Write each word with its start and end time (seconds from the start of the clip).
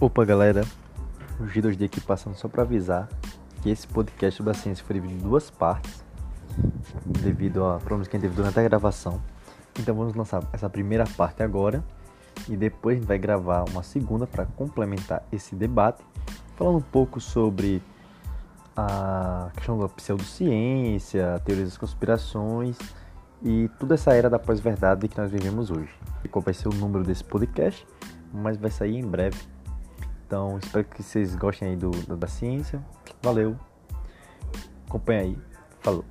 Opa 0.00 0.24
galera, 0.24 0.62
o 1.38 1.44
G2D 1.44 1.84
aqui 1.84 2.00
passando 2.00 2.34
só 2.34 2.48
para 2.48 2.62
avisar 2.62 3.06
que 3.60 3.68
esse 3.68 3.86
podcast 3.86 4.38
sobre 4.38 4.52
a 4.52 4.54
ciência 4.54 4.82
foi 4.82 4.94
dividido 4.94 5.20
em 5.20 5.22
duas 5.22 5.50
partes 5.50 6.02
devido 7.04 7.62
a 7.66 7.76
problemas 7.76 8.08
que 8.08 8.16
a 8.16 8.18
gente 8.18 8.30
teve 8.30 8.34
durante 8.34 8.58
a 8.58 8.62
gravação. 8.62 9.20
Então 9.78 9.94
vamos 9.94 10.14
lançar 10.14 10.42
essa 10.54 10.70
primeira 10.70 11.04
parte 11.18 11.42
agora 11.42 11.84
e 12.48 12.56
depois 12.56 12.96
a 12.96 12.98
gente 12.98 13.06
vai 13.06 13.18
gravar 13.18 13.68
uma 13.68 13.82
segunda 13.82 14.26
para 14.26 14.46
complementar 14.46 15.22
esse 15.30 15.54
debate, 15.54 16.02
falando 16.56 16.78
um 16.78 16.80
pouco 16.80 17.20
sobre 17.20 17.82
a 18.74 19.50
questão 19.54 19.78
da 19.78 19.86
pseudociência, 19.86 21.42
teorias 21.44 21.68
das 21.68 21.76
conspirações 21.76 22.78
e 23.42 23.68
toda 23.78 23.96
essa 23.96 24.14
era 24.14 24.30
da 24.30 24.38
pós-verdade 24.38 25.08
que 25.08 25.18
nós 25.18 25.30
vivemos 25.30 25.70
hoje. 25.70 25.94
E 26.24 26.28
qual 26.28 26.42
vai 26.42 26.54
ser 26.54 26.68
o 26.68 26.74
número 26.74 27.04
desse 27.04 27.22
podcast, 27.22 27.86
mas 28.32 28.56
vai 28.56 28.70
sair 28.70 28.96
em 28.96 29.06
breve. 29.06 29.59
Então 30.30 30.56
espero 30.58 30.84
que 30.84 31.02
vocês 31.02 31.34
gostem 31.34 31.70
aí 31.70 31.76
do, 31.76 31.90
da 32.16 32.28
ciência. 32.28 32.80
Valeu. 33.20 33.58
Acompanha 34.86 35.22
aí. 35.22 35.36
Falou. 35.80 36.04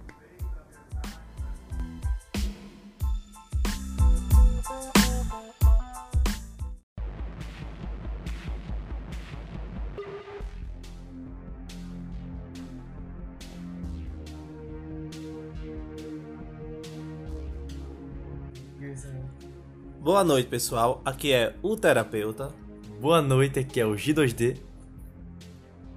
Boa 20.02 20.26
noite, 20.26 20.50
pessoal. 20.50 21.02
Aqui 21.06 21.31
é 21.31 21.56
o 21.64 21.78
terapeuta. 21.78 22.54
Boa 23.00 23.22
noite, 23.22 23.59
aqui 23.59 23.80
é 23.80 23.86
o 23.86 23.95
G2D. 23.95 24.58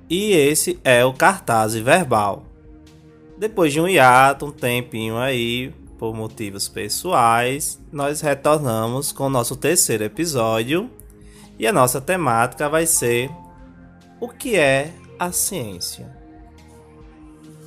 E 0.09 0.31
esse 0.31 0.79
é 0.85 1.05
o 1.05 1.13
cartaz 1.13 1.75
verbal. 1.75 2.45
Depois 3.37 3.73
de 3.73 3.81
um 3.81 3.89
hiato, 3.89 4.47
um 4.47 4.53
tempinho 4.53 5.17
aí, 5.19 5.75
por 5.99 6.15
motivos 6.15 6.69
pessoais, 6.69 7.77
nós 7.91 8.21
retornamos 8.21 9.11
com 9.11 9.25
o 9.25 9.29
nosso 9.29 9.57
terceiro 9.57 10.05
episódio. 10.05 10.89
E 11.59 11.67
a 11.67 11.73
nossa 11.73 12.01
temática 12.01 12.69
vai 12.69 12.87
ser 12.87 13.29
o 14.21 14.29
que 14.29 14.55
é 14.55 14.93
a 15.19 15.33
ciência. 15.33 16.17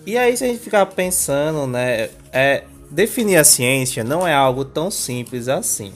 E 0.06 0.17
aí, 0.17 0.38
se 0.38 0.45
a 0.45 0.47
gente 0.47 0.61
ficar 0.61 0.86
pensando, 0.86 1.67
né, 1.67 2.09
é, 2.31 2.63
definir 2.89 3.36
a 3.36 3.44
ciência 3.44 4.02
não 4.02 4.25
é 4.25 4.33
algo 4.33 4.63
tão 4.63 4.89
simples 4.89 5.50
assim. 5.50 5.91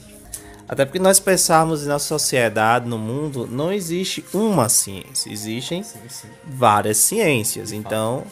Até 0.70 0.84
porque 0.84 1.00
nós 1.00 1.18
pensarmos 1.18 1.84
na 1.84 1.98
sociedade, 1.98 2.88
no 2.88 2.96
mundo, 2.96 3.44
não 3.44 3.72
existe 3.72 4.24
uma 4.32 4.68
ciência, 4.68 5.28
existem 5.28 5.82
sim, 5.82 5.98
sim. 6.08 6.28
várias 6.44 6.98
ciências. 6.98 7.72
Então, 7.72 8.24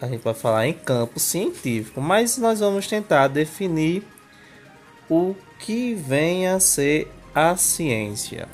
a 0.00 0.06
gente 0.06 0.22
vai 0.22 0.32
falar 0.32 0.66
em 0.66 0.72
campo 0.72 1.20
científico, 1.20 2.00
mas 2.00 2.38
nós 2.38 2.60
vamos 2.60 2.86
tentar 2.86 3.28
definir 3.28 4.02
o 5.06 5.34
que 5.58 5.92
vem 5.92 6.48
a 6.48 6.58
ser 6.58 7.12
a 7.34 7.54
ciência. 7.58 8.48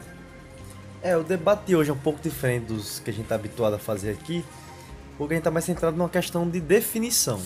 É, 1.01 1.17
o 1.17 1.23
debate 1.23 1.67
de 1.67 1.77
hoje 1.77 1.91
é 1.91 1.93
um 1.93 1.99
pouco 1.99 2.21
diferente 2.21 2.65
dos 2.65 2.99
que 2.99 3.11
a 3.11 3.13
gente 3.13 3.23
está 3.23 3.37
habituado 3.37 3.75
a 3.75 3.79
fazer 3.79 4.11
aqui, 4.11 4.45
porque 5.17 5.35
a 5.35 5.37
gente 5.37 5.43
está 5.43 5.51
mais 5.53 5.65
centrado 5.65 5.97
numa 5.97 6.09
questão 6.09 6.51
de 6.51 6.59
definição. 6.59 7.41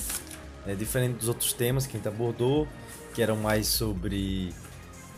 É 0.67 0.75
diferente 0.75 1.17
dos 1.19 1.29
outros 1.29 1.53
temas 1.53 1.87
que 1.87 1.99
a 1.99 2.01
gente 2.01 2.09
abordou, 2.09 2.67
que 3.13 3.21
eram 3.21 3.37
mais 3.37 3.67
sobre 3.67 4.55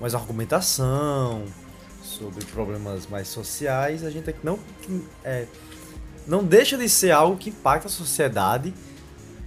mais 0.02 0.16
argumentação, 0.16 1.44
sobre 2.02 2.44
problemas 2.46 3.06
mais 3.06 3.28
sociais, 3.28 4.04
a 4.04 4.10
gente 4.10 4.28
aqui 4.28 4.40
não 4.42 4.58
é, 5.22 5.46
não 6.26 6.42
deixa 6.42 6.76
de 6.76 6.88
ser 6.88 7.12
algo 7.12 7.36
que 7.36 7.50
impacta 7.50 7.86
a 7.86 7.90
sociedade, 7.90 8.74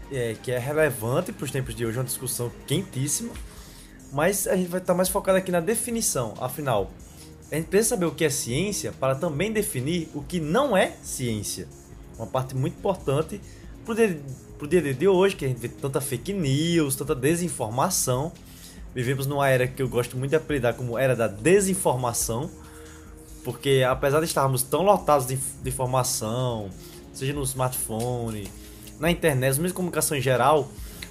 é, 0.09 0.33
que 0.41 0.53
é 0.53 0.57
relevante 0.57 1.33
para 1.33 1.43
os 1.43 1.51
tempos 1.51 1.75
de 1.75 1.85
hoje, 1.85 1.97
uma 1.97 2.05
discussão 2.05 2.49
quentíssima, 2.65 3.33
mas 4.13 4.47
a 4.47 4.55
gente 4.55 4.69
vai 4.69 4.79
estar 4.79 4.93
mais 4.93 5.09
focado 5.09 5.37
aqui 5.37 5.51
na 5.51 5.59
definição. 5.59 6.33
Afinal, 6.39 6.89
a 7.51 7.55
gente 7.55 7.67
precisa 7.67 7.89
saber 7.89 8.05
o 8.05 8.11
que 8.11 8.23
é 8.23 8.29
ciência 8.29 8.93
para 8.93 9.13
também 9.13 9.51
definir 9.51 10.07
o 10.15 10.23
que 10.23 10.39
não 10.39 10.75
é 10.75 10.93
ciência. 11.03 11.67
Uma 12.17 12.27
parte 12.27 12.55
muito 12.55 12.77
importante 12.77 13.41
para 13.83 13.91
o 13.91 14.67
dia, 14.67 14.81
dia 14.81 14.93
de 14.93 15.07
hoje, 15.07 15.35
que 15.35 15.43
a 15.43 15.49
gente 15.49 15.59
vê 15.59 15.67
tanta 15.67 15.99
fake 15.99 16.31
news, 16.31 16.95
tanta 16.95 17.13
desinformação 17.13 18.31
vivemos 18.95 19.27
numa 19.27 19.49
era 19.49 19.67
que 19.67 19.81
eu 19.81 19.89
gosto 19.89 20.17
muito 20.17 20.29
de 20.29 20.37
apelidar 20.37 20.73
como 20.73 20.97
era 20.97 21.13
da 21.13 21.27
desinformação, 21.27 22.49
porque 23.43 23.85
apesar 23.87 24.21
de 24.21 24.25
estarmos 24.25 24.63
tão 24.63 24.81
lotados 24.81 25.27
de, 25.27 25.35
de 25.35 25.69
informação, 25.69 26.69
seja 27.13 27.33
no 27.33 27.43
smartphone, 27.43 28.49
na 28.97 29.11
internet, 29.11 29.51
as 29.51 29.57
meios 29.57 29.73
comunicação 29.73 30.17
em 30.17 30.21
geral, 30.21 30.69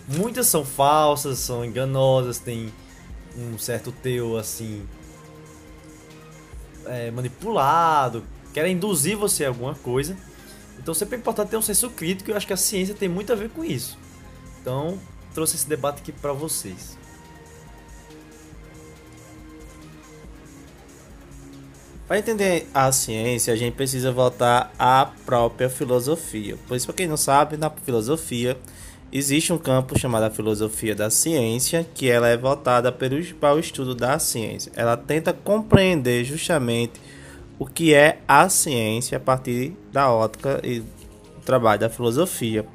muitas 0.08 0.46
são 0.46 0.64
falsas, 0.64 1.38
são 1.38 1.62
enganosas, 1.62 2.38
tem 2.38 2.72
um 3.36 3.58
certo 3.58 3.92
teu 3.92 4.38
assim 4.38 4.82
é, 6.86 7.10
manipulado, 7.10 8.24
querem 8.54 8.74
induzir 8.74 9.14
você 9.14 9.44
a 9.44 9.48
alguma 9.48 9.74
coisa. 9.74 10.16
Então 10.78 10.94
sempre 10.94 11.16
é 11.16 11.18
importante 11.18 11.50
ter 11.50 11.56
um 11.58 11.62
senso 11.62 11.90
crítico 11.90 12.30
e 12.30 12.32
eu 12.32 12.36
acho 12.36 12.46
que 12.46 12.52
a 12.52 12.56
ciência 12.56 12.94
tem 12.94 13.10
muito 13.10 13.30
a 13.30 13.36
ver 13.36 13.50
com 13.50 13.62
isso. 13.62 13.98
Então 14.60 14.98
trouxe 15.34 15.56
esse 15.56 15.68
debate 15.68 16.00
aqui 16.00 16.12
para 16.12 16.32
vocês. 16.32 17.03
Para 22.06 22.18
entender 22.18 22.68
a 22.74 22.92
ciência, 22.92 23.54
a 23.54 23.56
gente 23.56 23.74
precisa 23.74 24.12
voltar 24.12 24.72
à 24.78 25.10
própria 25.24 25.70
filosofia. 25.70 26.56
Pois, 26.68 26.84
para 26.84 26.94
quem 26.94 27.06
não 27.06 27.16
sabe, 27.16 27.56
na 27.56 27.70
filosofia 27.70 28.58
existe 29.10 29.52
um 29.52 29.58
campo 29.58 29.98
chamado 29.98 30.34
filosofia 30.34 30.94
da 30.94 31.08
ciência, 31.08 31.86
que 31.94 32.10
ela 32.10 32.28
é 32.28 32.36
voltada 32.36 32.92
para 32.92 33.54
o 33.54 33.58
estudo 33.58 33.94
da 33.94 34.18
ciência. 34.18 34.70
Ela 34.76 34.98
tenta 34.98 35.32
compreender 35.32 36.24
justamente 36.24 37.00
o 37.58 37.64
que 37.64 37.94
é 37.94 38.18
a 38.28 38.50
ciência 38.50 39.16
a 39.16 39.20
partir 39.20 39.72
da 39.90 40.10
ótica 40.12 40.60
e 40.62 40.82
trabalho 41.44 41.80
da 41.80 41.88
filosofia. 41.88 42.66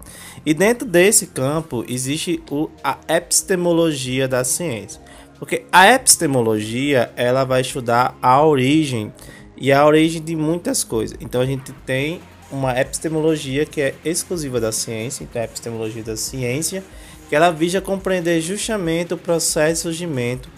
E 0.43 0.55
dentro 0.55 0.87
desse 0.87 1.27
campo 1.27 1.85
existe 1.87 2.41
a 2.83 2.97
epistemologia 3.07 4.27
da 4.27 4.43
ciência. 4.43 5.01
Porque 5.39 5.65
a 5.71 5.87
epistemologia, 5.87 7.11
ela 7.15 7.45
vai 7.45 7.61
estudar 7.61 8.15
a 8.21 8.43
origem 8.43 9.11
e 9.55 9.71
a 9.71 9.85
origem 9.85 10.21
de 10.21 10.35
muitas 10.35 10.83
coisas. 10.83 11.17
Então 11.21 11.39
a 11.39 11.45
gente 11.45 11.71
tem 11.85 12.21
uma 12.51 12.77
epistemologia 12.79 13.65
que 13.65 13.81
é 13.81 13.95
exclusiva 14.03 14.59
da 14.59 14.71
ciência, 14.71 15.23
então 15.23 15.41
a 15.41 15.45
epistemologia 15.45 16.03
da 16.03 16.17
ciência, 16.17 16.83
que 17.29 17.35
ela 17.35 17.51
visa 17.51 17.79
compreender 17.79 18.41
justamente 18.41 19.13
o 19.13 19.17
processo 19.17 19.73
de 19.73 19.79
surgimento 19.79 20.49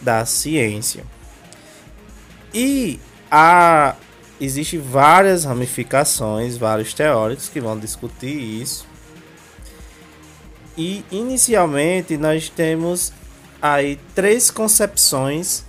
da 0.00 0.24
ciência. 0.26 1.04
E 2.52 2.98
a 3.30 3.94
existe 4.40 4.76
várias 4.78 5.44
ramificações, 5.44 6.56
vários 6.56 6.92
teóricos 6.92 7.48
que 7.48 7.60
vão 7.60 7.78
discutir 7.78 8.36
isso. 8.36 8.86
E 10.76 11.04
inicialmente 11.10 12.16
nós 12.16 12.48
temos 12.48 13.12
aí 13.64 13.98
três 14.14 14.50
concepções 14.50 15.64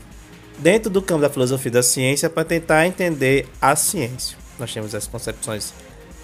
dentro 0.60 0.90
do 0.90 1.02
campo 1.02 1.22
da 1.22 1.30
filosofia 1.30 1.72
da 1.72 1.82
ciência 1.82 2.30
para 2.30 2.44
tentar 2.44 2.86
entender 2.86 3.48
a 3.62 3.74
ciência. 3.74 4.38
Nós 4.60 4.74
temos 4.74 4.94
as 4.94 5.08
concepções 5.08 5.74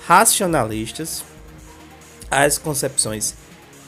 racionalistas, 0.05 1.23
as 2.29 2.57
concepções 2.57 3.35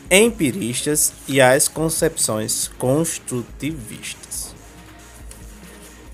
empiristas 0.09 1.11
e 1.27 1.41
as 1.41 1.67
concepções 1.67 2.69
construtivistas, 2.77 4.55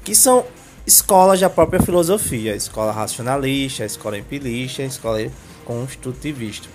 que 0.04 0.16
são 0.16 0.48
escolas 0.88 1.40
da 1.40 1.52
própria 1.52 1.80
filosofia, 1.84 2.54
a 2.54 2.56
escola 2.56 2.92
racionalista, 2.92 3.84
a 3.84 3.86
escola 3.86 4.18
empirista, 4.18 4.82
a 4.82 4.86
escola 4.86 5.20
construtivista. 5.66 6.68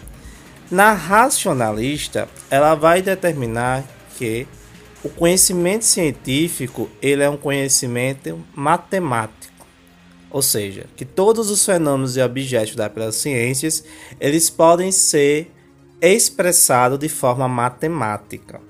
Na 0.71 0.93
racionalista, 0.93 2.29
ela 2.49 2.77
vai 2.77 3.03
determinar 3.03 3.83
que 4.17 4.47
o 5.05 5.11
conhecimento 5.11 5.85
científico 5.85 6.89
ele 7.03 7.23
é 7.23 7.29
um 7.29 7.37
conhecimento 7.37 8.43
matemático, 8.55 9.67
ou 10.31 10.41
seja, 10.41 10.87
que 10.97 11.05
todos 11.05 11.51
os 11.51 11.65
fenômenos 11.65 12.17
e 12.17 12.23
objetos 12.23 12.75
dadas 12.75 12.95
pelas 12.95 13.17
ciências 13.17 13.85
eles 14.19 14.49
podem 14.49 14.91
ser 14.91 15.53
expressados 16.01 16.99
de 16.99 17.09
forma 17.11 17.47
matemática. 17.47 18.61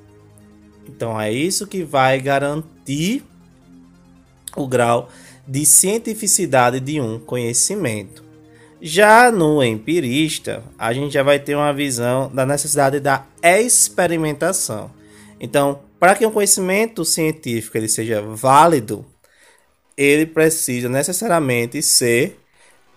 Então 0.88 1.18
é 1.18 1.32
isso 1.32 1.68
que 1.68 1.84
vai 1.84 2.20
garantir 2.20 3.24
o 4.56 4.66
grau 4.66 5.08
de 5.46 5.64
cientificidade 5.64 6.80
de 6.80 7.00
um 7.00 7.18
conhecimento. 7.18 8.24
Já 8.80 9.30
no 9.30 9.62
empirista, 9.62 10.62
a 10.76 10.92
gente 10.92 11.14
já 11.14 11.22
vai 11.22 11.38
ter 11.38 11.54
uma 11.54 11.72
visão 11.72 12.30
da 12.32 12.44
necessidade 12.44 13.00
da 13.00 13.24
experimentação. 13.42 14.90
Então, 15.40 15.80
para 16.04 16.14
que 16.14 16.26
um 16.26 16.30
conhecimento 16.30 17.02
científico 17.02 17.78
ele 17.78 17.88
seja 17.88 18.20
válido, 18.20 19.06
ele 19.96 20.26
precisa 20.26 20.86
necessariamente 20.86 21.80
ser 21.80 22.38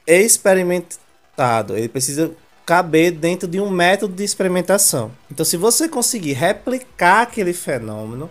experimentado. 0.05 1.77
Ele 1.77 1.87
precisa 1.87 2.31
caber 2.65 3.11
dentro 3.11 3.47
de 3.47 3.61
um 3.61 3.69
método 3.69 4.13
de 4.13 4.25
experimentação. 4.25 5.09
Então, 5.31 5.45
se 5.45 5.55
você 5.55 5.87
conseguir 5.87 6.33
replicar 6.33 7.21
aquele 7.21 7.53
fenômeno 7.53 8.29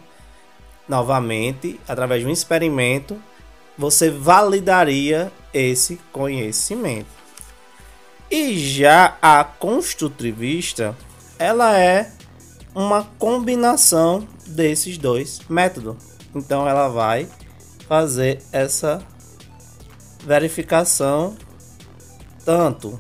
novamente 0.86 1.80
através 1.88 2.20
de 2.20 2.28
um 2.28 2.30
experimento, 2.30 3.16
você 3.78 4.10
validaria 4.10 5.32
esse 5.54 5.98
conhecimento. 6.12 7.08
E 8.30 8.58
já 8.58 9.16
a 9.22 9.42
construtivista, 9.42 10.94
ela 11.38 11.78
é 11.78 12.12
uma 12.74 13.04
combinação 13.18 14.28
desses 14.46 14.98
dois 14.98 15.40
métodos. 15.48 15.96
Então 16.34 16.68
ela 16.68 16.88
vai 16.88 17.28
fazer 17.88 18.42
essa 18.52 19.00
verificação 20.24 21.36
tanto 22.44 22.98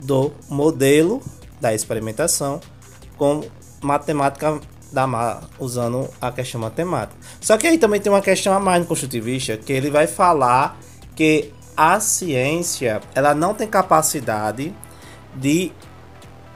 do 0.00 0.32
modelo 0.48 1.22
da 1.60 1.74
experimentação 1.74 2.60
como 3.16 3.44
matemática 3.82 4.60
da 4.92 5.42
usando 5.58 6.08
a 6.20 6.32
questão 6.32 6.60
matemática. 6.60 7.18
Só 7.40 7.56
que 7.58 7.66
aí 7.66 7.78
também 7.78 8.00
tem 8.00 8.10
uma 8.10 8.22
questão 8.22 8.54
a 8.54 8.60
mais 8.60 8.80
no 8.80 8.86
construtivista 8.86 9.56
que 9.56 9.72
ele 9.72 9.90
vai 9.90 10.06
falar 10.06 10.78
que 11.14 11.52
a 11.76 12.00
ciência 12.00 13.00
ela 13.14 13.34
não 13.34 13.54
tem 13.54 13.68
capacidade 13.68 14.74
de 15.34 15.72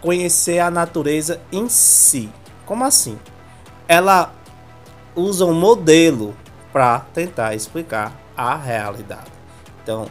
conhecer 0.00 0.58
a 0.58 0.70
natureza 0.70 1.40
em 1.52 1.68
si. 1.68 2.28
Como 2.64 2.84
assim? 2.84 3.18
Ela 3.88 4.32
usa 5.14 5.44
um 5.44 5.54
modelo 5.54 6.34
para 6.72 7.00
tentar 7.12 7.54
explicar 7.54 8.12
a 8.36 8.56
realidade. 8.56 9.30
Então, 9.82 10.06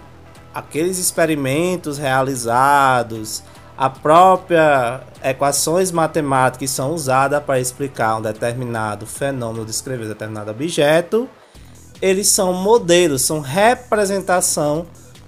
aqueles 0.54 0.98
experimentos 0.98 1.98
realizados, 1.98 3.44
a 3.78 3.90
própria 3.90 5.02
equações 5.24 5.92
matemáticas 5.92 6.60
que 6.60 6.68
são 6.68 6.94
usadas 6.94 7.44
para 7.44 7.60
explicar 7.60 8.18
um 8.18 8.22
determinado 8.22 9.08
fenômeno, 9.08 9.66
descrever 9.66 10.06
um 10.06 10.10
determinado 10.10 10.52
objeto, 10.52 11.28
eles 12.02 12.28
são 12.30 12.54
modelos, 12.54 13.22
são 13.22 13.40
representação 13.40 14.86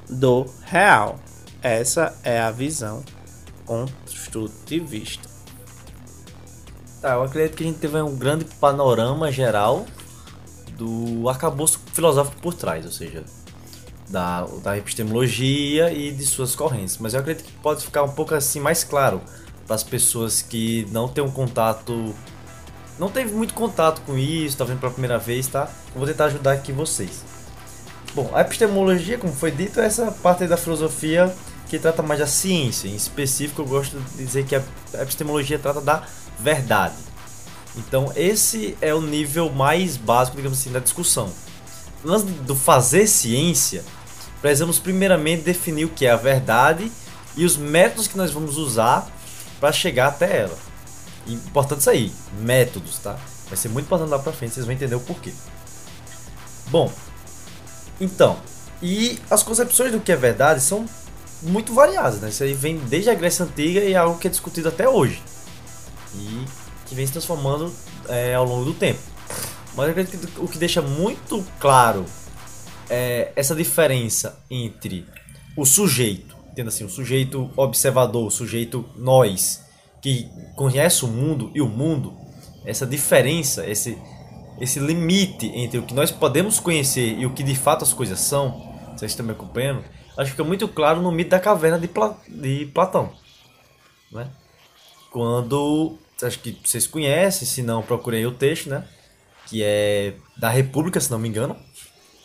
do 0.10 0.46
real. 0.66 1.18
Essa 1.62 2.16
é 2.24 2.42
a 2.42 2.51
visão 2.51 3.04
construtivista. 3.66 5.32
Tá, 7.03 7.15
eu 7.15 7.23
acredito 7.23 7.57
que 7.57 7.63
a 7.65 7.67
gente 7.67 7.79
teve 7.79 8.01
um 8.01 8.15
grande 8.15 8.45
panorama 8.45 9.29
geral 9.29 9.85
do 10.77 11.27
arcabouço 11.27 11.77
filosófico 11.91 12.39
por 12.41 12.53
trás, 12.53 12.85
ou 12.85 12.94
seja, 12.94 13.25
da, 14.09 14.45
da 14.63 14.77
epistemologia 14.77 15.91
e 15.91 16.13
de 16.13 16.25
suas 16.25 16.55
correntes. 16.55 16.97
Mas 17.00 17.13
eu 17.13 17.19
acredito 17.19 17.45
que 17.45 17.51
pode 17.57 17.83
ficar 17.83 18.03
um 18.03 18.11
pouco 18.11 18.33
assim 18.33 18.61
mais 18.61 18.85
claro 18.85 19.19
para 19.67 19.75
as 19.75 19.83
pessoas 19.83 20.41
que 20.41 20.88
não 20.94 21.09
têm 21.09 21.21
um 21.21 21.29
contato, 21.29 22.15
não 22.97 23.09
teve 23.09 23.33
muito 23.33 23.53
contato 23.53 24.01
com 24.05 24.17
isso, 24.17 24.55
tá 24.55 24.63
vendo 24.63 24.79
pela 24.79 24.94
primeira 24.94 25.17
vez, 25.17 25.45
tá? 25.47 25.69
Eu 25.94 26.00
vou 26.00 26.07
tentar 26.07 26.27
ajudar 26.27 26.53
aqui 26.53 26.71
vocês. 26.71 27.25
Bom, 28.15 28.31
a 28.33 28.39
epistemologia, 28.39 29.17
como 29.17 29.33
foi 29.33 29.51
dito, 29.51 29.81
é 29.81 29.88
essa 29.88 30.09
parte 30.09 30.47
da 30.47 30.55
filosofia 30.55 31.35
que 31.67 31.77
trata 31.77 32.01
mais 32.01 32.21
da 32.21 32.27
ciência. 32.27 32.88
Em 32.88 32.95
específico, 32.95 33.61
eu 33.61 33.65
gosto 33.65 34.00
de 34.00 34.23
dizer 34.23 34.45
que 34.45 34.55
a 34.55 34.63
epistemologia 35.01 35.59
trata 35.59 35.81
da 35.81 36.03
verdade. 36.39 36.95
Então, 37.75 38.12
esse 38.15 38.77
é 38.81 38.94
o 38.94 39.01
nível 39.01 39.51
mais 39.51 39.97
básico, 39.97 40.38
digamos 40.38 40.59
assim, 40.59 40.71
da 40.71 40.80
discussão. 40.80 41.31
Antes 42.06 42.24
do 42.41 42.56
fazer 42.56 43.07
ciência, 43.07 43.83
precisamos 44.41 44.77
primeiramente 44.77 45.44
definir 45.44 45.85
o 45.85 45.89
que 45.89 46.06
é 46.06 46.12
a 46.12 46.18
verdade 46.18 46.91
e 47.35 47.45
os 47.45 47.57
métodos 47.57 48.07
que 48.07 48.18
nós 48.18 48.31
vamos 48.31 48.57
usar 48.57 49.09
para 49.59 49.71
chegar 49.71 50.07
até 50.07 50.41
ela. 50.41 50.57
Importante 51.25 51.80
isso 51.80 51.89
aí, 51.89 52.13
métodos, 52.41 53.00
tá? 53.00 53.18
Vai 53.47 53.57
ser 53.57 53.69
muito 53.69 53.86
importante 53.86 54.09
lá 54.09 54.19
para 54.19 54.33
frente, 54.33 54.53
vocês 54.53 54.65
vão 54.65 54.75
entender 54.75 54.95
o 54.95 55.00
porquê. 55.00 55.33
Bom, 56.68 56.91
então, 58.00 58.38
e 58.81 59.19
as 59.31 59.41
concepções 59.41 59.91
do 59.91 60.00
que 60.00 60.12
é 60.12 60.15
verdade 60.15 60.62
são 60.62 60.86
muito 61.41 61.74
variadas, 61.74 62.19
né? 62.19 62.29
Isso 62.29 62.44
aí 62.44 62.53
vem 62.53 62.77
desde 62.77 63.09
a 63.09 63.13
Grécia 63.13 63.45
Antiga 63.45 63.79
e 63.79 63.94
é 63.94 63.97
algo 63.97 64.19
que 64.19 64.27
é 64.27 64.29
discutido 64.29 64.69
até 64.69 64.88
hoje. 64.88 65.21
E 66.15 66.45
que 66.86 66.95
vem 66.95 67.06
se 67.06 67.13
transformando 67.13 67.74
é, 68.07 68.33
ao 68.36 68.45
longo 68.45 68.65
do 68.65 68.74
tempo. 68.74 69.00
Mas 69.75 69.86
eu 69.86 69.92
acredito 69.92 70.27
que 70.27 70.39
o 70.39 70.48
que 70.48 70.57
deixa 70.57 70.81
muito 70.81 71.44
claro 71.60 72.06
é, 72.89 73.31
essa 73.36 73.56
diferença 73.56 74.39
entre 74.50 75.06
o 75.57 75.65
sujeito, 75.65 76.36
entenda 76.51 76.69
assim, 76.69 76.83
o 76.83 76.89
sujeito 76.89 77.50
observador, 77.56 78.27
o 78.27 78.31
sujeito 78.31 78.88
nós, 78.95 79.63
que 80.01 80.30
conhece 80.56 81.06
o 81.06 81.07
mundo 81.07 81.51
e 81.56 81.62
o 81.62 81.68
mundo, 81.68 82.13
essa 82.65 82.86
diferença, 82.86 83.65
esse, 83.65 83.98
esse 84.60 84.80
limite 84.80 85.48
entre 85.56 85.80
o 85.80 85.83
que 85.83 85.94
nós 85.94 86.12
podemos 86.12 86.60
conhecer 86.60 87.18
e 87.18 87.25
o 87.25 87.33
que 87.33 87.44
de 87.44 87.56
fato 87.56 87.83
as 87.83 87.94
coisas 87.94 88.19
são, 88.19 88.71
vocês 88.95 89.12
estão 89.12 89.25
me 89.25 89.31
acompanhando, 89.31 89.83
acho 90.18 90.25
que 90.25 90.31
fica 90.31 90.44
muito 90.44 90.68
claro 90.68 91.01
no 91.01 91.12
mito 91.12 91.31
da 91.31 91.39
caverna 91.39 91.80
de, 91.80 91.88
Pla, 91.88 92.18
de 92.27 92.69
Platão. 92.74 93.12
Né? 94.12 94.27
Quando, 95.12 95.98
acho 96.21 96.39
que 96.39 96.57
vocês 96.63 96.88
conhecem, 96.88 97.48
se 97.48 97.62
não 97.62 97.81
procurei 97.81 98.25
o 98.25 98.31
texto, 98.31 98.69
né? 98.69 98.86
que 99.54 99.62
é 99.63 100.15
da 100.38 100.50
República, 100.50 101.00
se 101.00 101.12
não 101.12 101.19
me 101.19 101.27
engano, 101.27 101.56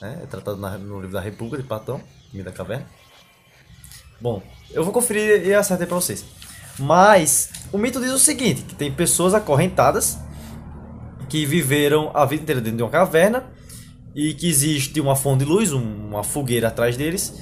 né? 0.00 0.20
É 0.23 0.26
tratado 0.26 0.56
no 0.56 1.00
livro 1.00 1.12
da 1.12 1.20
República 1.20 1.61
de 1.61 1.69
Platão, 1.69 2.00
Mito 2.32 2.44
da 2.44 2.52
Caverna. 2.52 2.87
Bom, 4.20 4.43
eu 4.70 4.82
vou 4.82 4.93
conferir 4.93 5.46
e 5.46 5.55
acertei 5.55 5.87
para 5.87 5.96
vocês. 5.96 6.25
Mas 6.79 7.50
o 7.73 7.79
mito 7.79 8.00
diz 8.00 8.12
o 8.12 8.19
seguinte, 8.19 8.62
que 8.62 8.75
tem 8.75 8.90
pessoas 8.90 9.35
acorrentadas 9.35 10.19
que 11.29 11.44
viveram 11.44 12.11
a 12.14 12.25
vida 12.25 12.43
inteira 12.43 12.61
dentro 12.61 12.79
de 12.79 12.82
uma 12.82 12.90
caverna 12.90 13.44
e 14.14 14.32
que 14.32 14.49
existe 14.49 15.00
uma 15.00 15.14
fonte 15.14 15.44
de 15.44 15.50
luz, 15.50 15.73
uma 15.73 16.23
fogueira 16.23 16.69
atrás 16.69 16.96
deles. 16.96 17.35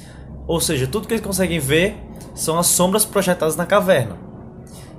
Ou 0.47 0.61
seja, 0.61 0.87
tudo 0.87 1.07
que 1.07 1.15
eles 1.15 1.25
conseguem 1.25 1.59
ver 1.59 1.97
são 2.35 2.59
as 2.59 2.67
sombras 2.67 3.05
projetadas 3.05 3.57
na 3.57 3.67
caverna. 3.67 4.26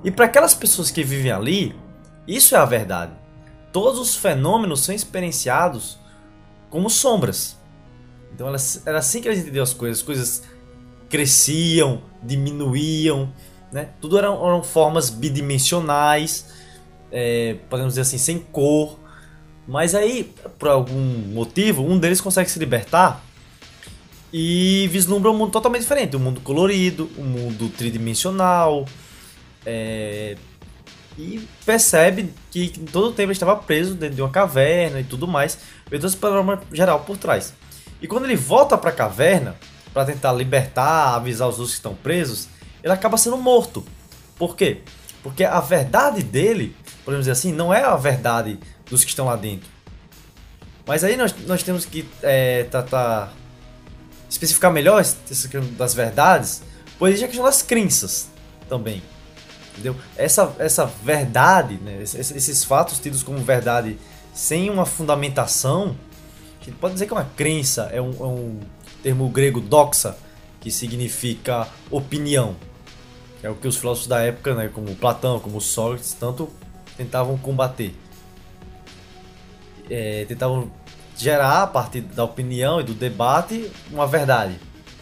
E 0.08 0.12
para 0.12 0.24
aquelas 0.24 0.54
pessoas 0.54 0.90
que 0.90 1.04
vivem 1.04 1.34
ali, 1.34 1.76
isso 2.26 2.56
é 2.56 2.58
a 2.58 2.64
verdade. 2.64 3.12
Todos 3.74 4.00
os 4.00 4.16
fenômenos 4.16 4.86
são 4.86 4.96
experienciados 4.96 6.00
como 6.70 6.90
sombras. 6.90 7.58
Então 8.34 8.48
era 8.86 9.00
assim 9.00 9.20
que 9.20 9.28
eles 9.28 9.42
entendiam 9.42 9.64
as 9.64 9.74
coisas. 9.74 9.98
As 9.98 10.06
coisas 10.06 10.44
cresciam, 11.10 12.02
diminuíam, 12.24 13.34
né? 13.70 13.90
Tudo 14.00 14.18
eram, 14.18 14.36
eram 14.48 14.64
formas 14.64 15.10
bidimensionais, 15.10 16.54
é, 17.12 17.58
podemos 17.70 17.92
dizer 17.92 18.04
assim, 18.04 18.18
sem 18.18 18.40
cor. 18.40 18.98
Mas 19.68 19.94
aí, 19.94 20.34
por 20.58 20.70
algum 20.70 21.04
motivo, 21.34 21.84
um 21.84 22.00
deles 22.00 22.22
consegue 22.22 22.50
se 22.50 22.58
libertar 22.58 23.26
e 24.32 24.88
vislumbra 24.90 25.30
um 25.30 25.38
mundo 25.38 25.52
totalmente 25.52 25.82
diferente. 25.82 26.16
Um 26.16 26.20
mundo 26.22 26.40
colorido, 26.40 27.10
um 27.18 27.26
mundo 27.26 27.68
tridimensional. 27.68 28.86
É, 29.70 30.38
e 31.18 31.46
percebe 31.66 32.34
que 32.50 32.70
todo 32.70 33.08
o 33.08 33.12
tempo 33.12 33.28
ele 33.28 33.32
estava 33.34 33.56
preso 33.58 33.96
dentro 33.96 34.16
de 34.16 34.22
uma 34.22 34.30
caverna 34.30 35.02
e 35.02 35.04
tudo 35.04 35.28
mais, 35.28 35.58
vendo 35.90 36.08
esse 36.08 36.16
panorama 36.16 36.62
geral 36.72 37.02
por 37.02 37.18
trás. 37.18 37.54
E 38.02 38.08
quando 38.08 38.24
ele 38.24 38.36
volta 38.38 38.78
para 38.78 38.92
a 38.92 38.94
caverna 38.94 39.58
para 39.94 40.06
tentar 40.06 40.32
libertar, 40.32 41.16
avisar 41.16 41.50
os 41.50 41.56
outros 41.56 41.72
que 41.72 41.80
estão 41.80 41.96
presos, 41.96 42.48
ele 42.82 42.94
acaba 42.94 43.18
sendo 43.18 43.36
morto. 43.36 43.84
Por 44.38 44.56
quê? 44.56 44.84
Porque 45.22 45.44
a 45.44 45.60
verdade 45.60 46.24
dele, 46.24 46.74
podemos 47.04 47.26
dizer 47.26 47.32
assim, 47.32 47.52
não 47.52 47.74
é 47.74 47.84
a 47.84 47.96
verdade 47.98 48.58
dos 48.90 49.04
que 49.04 49.10
estão 49.10 49.26
lá 49.26 49.36
dentro. 49.36 49.68
Mas 50.86 51.04
aí 51.04 51.18
nós, 51.18 51.36
nós 51.46 51.62
temos 51.62 51.86
que 51.86 52.08
é, 52.22 52.64
tratar, 52.66 53.34
especificar 54.30 54.72
melhor 54.72 55.02
essa 55.02 55.18
questão 55.26 55.66
das 55.74 55.94
verdades, 55.94 56.62
pois 56.98 57.12
existe 57.12 57.26
a 57.26 57.28
questão 57.28 57.46
das 57.46 57.62
crenças 57.62 58.30
também. 58.70 59.02
Entendeu? 59.78 59.96
Essa, 60.18 60.56
essa 60.58 60.86
verdade, 60.86 61.76
né? 61.76 62.02
esses, 62.02 62.32
esses 62.32 62.64
fatos 62.64 62.98
tidos 62.98 63.22
como 63.22 63.38
verdade 63.38 63.96
sem 64.34 64.72
uma 64.72 64.86
fundamentação, 64.86 65.96
a 66.60 66.66
gente 66.66 66.78
pode 66.78 66.96
dizer 66.96 67.06
que 67.06 67.14
é 67.14 67.16
uma 67.16 67.30
crença, 67.36 67.90
é 67.94 68.02
um, 68.02 68.10
é 68.12 68.24
um 68.24 68.60
termo 69.04 69.30
grego 69.30 69.62
doxa, 69.62 70.18
que 70.60 70.72
significa 70.72 71.68
opinião. 71.92 72.56
É 73.44 73.50
o 73.50 73.56
que 73.56 73.68
os 73.68 73.78
filósofos 73.78 74.08
da 74.08 74.20
época, 74.20 74.56
né, 74.56 74.68
como 74.74 74.96
Platão, 74.96 75.40
como 75.40 75.62
Sócrates, 75.62 76.14
tanto 76.14 76.50
tentavam 76.98 77.38
combater. 77.38 77.96
É, 79.90 80.26
tentavam 80.26 80.72
gerar, 81.16 81.64
a 81.64 81.68
partir 81.68 82.02
da 82.02 82.24
opinião 82.24 82.82
e 82.82 82.84
do 82.84 82.94
debate, 82.94 83.72
uma 83.92 84.08
verdade. 84.08 84.60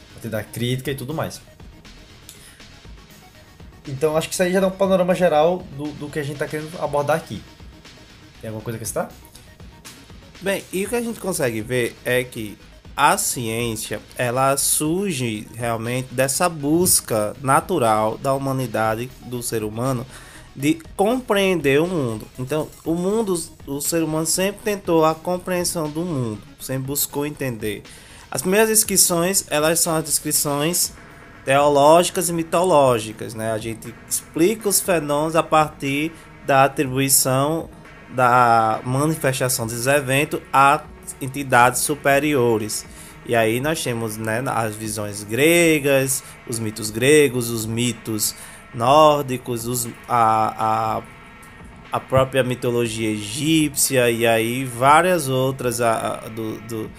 A 0.09 0.13
partir 0.13 0.29
da 0.29 0.43
crítica 0.43 0.91
e 0.91 0.95
tudo 0.95 1.13
mais. 1.13 1.41
Então 3.87 4.17
acho 4.17 4.27
que 4.27 4.33
isso 4.33 4.43
aí 4.43 4.51
já 4.51 4.59
dá 4.59 4.67
um 4.67 4.71
panorama 4.71 5.13
geral 5.13 5.63
do, 5.77 5.85
do 5.93 6.09
que 6.09 6.19
a 6.19 6.23
gente 6.23 6.33
está 6.33 6.47
querendo 6.47 6.69
abordar 6.81 7.17
aqui. 7.17 7.41
Tem 8.41 8.49
alguma 8.49 8.63
coisa 8.63 8.77
que 8.77 8.85
está? 8.85 9.09
Bem, 10.41 10.63
e 10.71 10.85
o 10.85 10.89
que 10.89 10.95
a 10.95 11.01
gente 11.01 11.19
consegue 11.19 11.61
ver 11.61 11.95
é 12.03 12.23
que 12.23 12.57
a 12.95 13.17
ciência 13.17 13.99
ela 14.17 14.55
surge 14.57 15.47
realmente 15.55 16.13
dessa 16.13 16.47
busca 16.47 17.35
natural 17.41 18.17
da 18.17 18.33
humanidade, 18.33 19.09
do 19.25 19.43
ser 19.43 19.63
humano, 19.63 20.05
de 20.55 20.79
compreender 20.95 21.81
o 21.81 21.87
mundo. 21.87 22.25
Então, 22.39 22.69
o 22.85 22.95
mundo, 22.95 23.33
o 23.67 23.81
ser 23.81 24.01
humano 24.01 24.25
sempre 24.25 24.61
tentou 24.63 25.03
a 25.03 25.13
compreensão 25.13 25.89
do 25.89 26.01
mundo, 26.01 26.41
sempre 26.59 26.83
buscou 26.83 27.25
entender. 27.25 27.83
As 28.31 28.41
primeiras 28.41 28.69
descrições, 28.69 29.45
elas 29.49 29.79
são 29.79 29.95
as 29.95 30.03
descrições 30.05 30.93
teológicas 31.45 32.27
e 32.27 32.33
mitológicas, 32.33 33.35
né? 33.35 33.51
A 33.51 33.57
gente 33.57 33.93
explica 34.09 34.67
os 34.67 34.81
fenômenos 34.81 35.35
a 35.35 35.43
partir 35.43 36.11
da 36.45 36.63
atribuição 36.65 37.69
da 38.09 38.79
manifestação 38.83 39.67
desses 39.67 39.87
eventos 39.87 40.41
a 40.51 40.81
entidades 41.21 41.81
superiores. 41.81 42.85
E 43.25 43.35
aí 43.35 43.59
nós 43.59 43.83
temos 43.83 44.17
né, 44.17 44.43
as 44.47 44.75
visões 44.75 45.23
gregas, 45.23 46.23
os 46.47 46.59
mitos 46.59 46.89
gregos, 46.91 47.49
os 47.49 47.65
mitos 47.65 48.35
nórdicos, 48.73 49.67
os, 49.67 49.87
a, 50.07 50.97
a, 50.97 51.01
a 51.91 51.99
própria 51.99 52.43
mitologia 52.43 53.09
egípcia 53.09 54.11
e 54.11 54.27
aí 54.27 54.63
várias 54.63 55.27
outras 55.27 55.81
a, 55.81 56.21
a, 56.25 56.29
do, 56.29 56.59
do, 56.61 56.91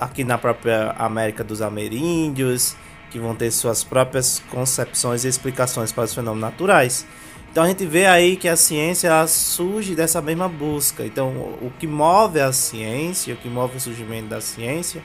aqui 0.00 0.24
na 0.24 0.38
própria 0.38 0.94
América 0.98 1.44
dos 1.44 1.60
Ameríndios, 1.60 2.76
que 3.16 3.22
vão 3.22 3.34
ter 3.34 3.50
suas 3.50 3.82
próprias 3.82 4.42
concepções 4.50 5.24
e 5.24 5.28
explicações 5.28 5.90
para 5.90 6.04
os 6.04 6.14
fenômenos 6.14 6.50
naturais. 6.50 7.06
Então 7.50 7.64
a 7.64 7.68
gente 7.68 7.86
vê 7.86 8.04
aí 8.04 8.36
que 8.36 8.46
a 8.46 8.56
ciência 8.56 9.26
surge 9.26 9.94
dessa 9.94 10.20
mesma 10.20 10.48
busca. 10.48 11.04
Então 11.04 11.28
o 11.62 11.72
que 11.78 11.86
move 11.86 12.38
a 12.38 12.52
ciência, 12.52 13.32
o 13.32 13.36
que 13.38 13.48
move 13.48 13.78
o 13.78 13.80
surgimento 13.80 14.28
da 14.28 14.42
ciência, 14.42 15.02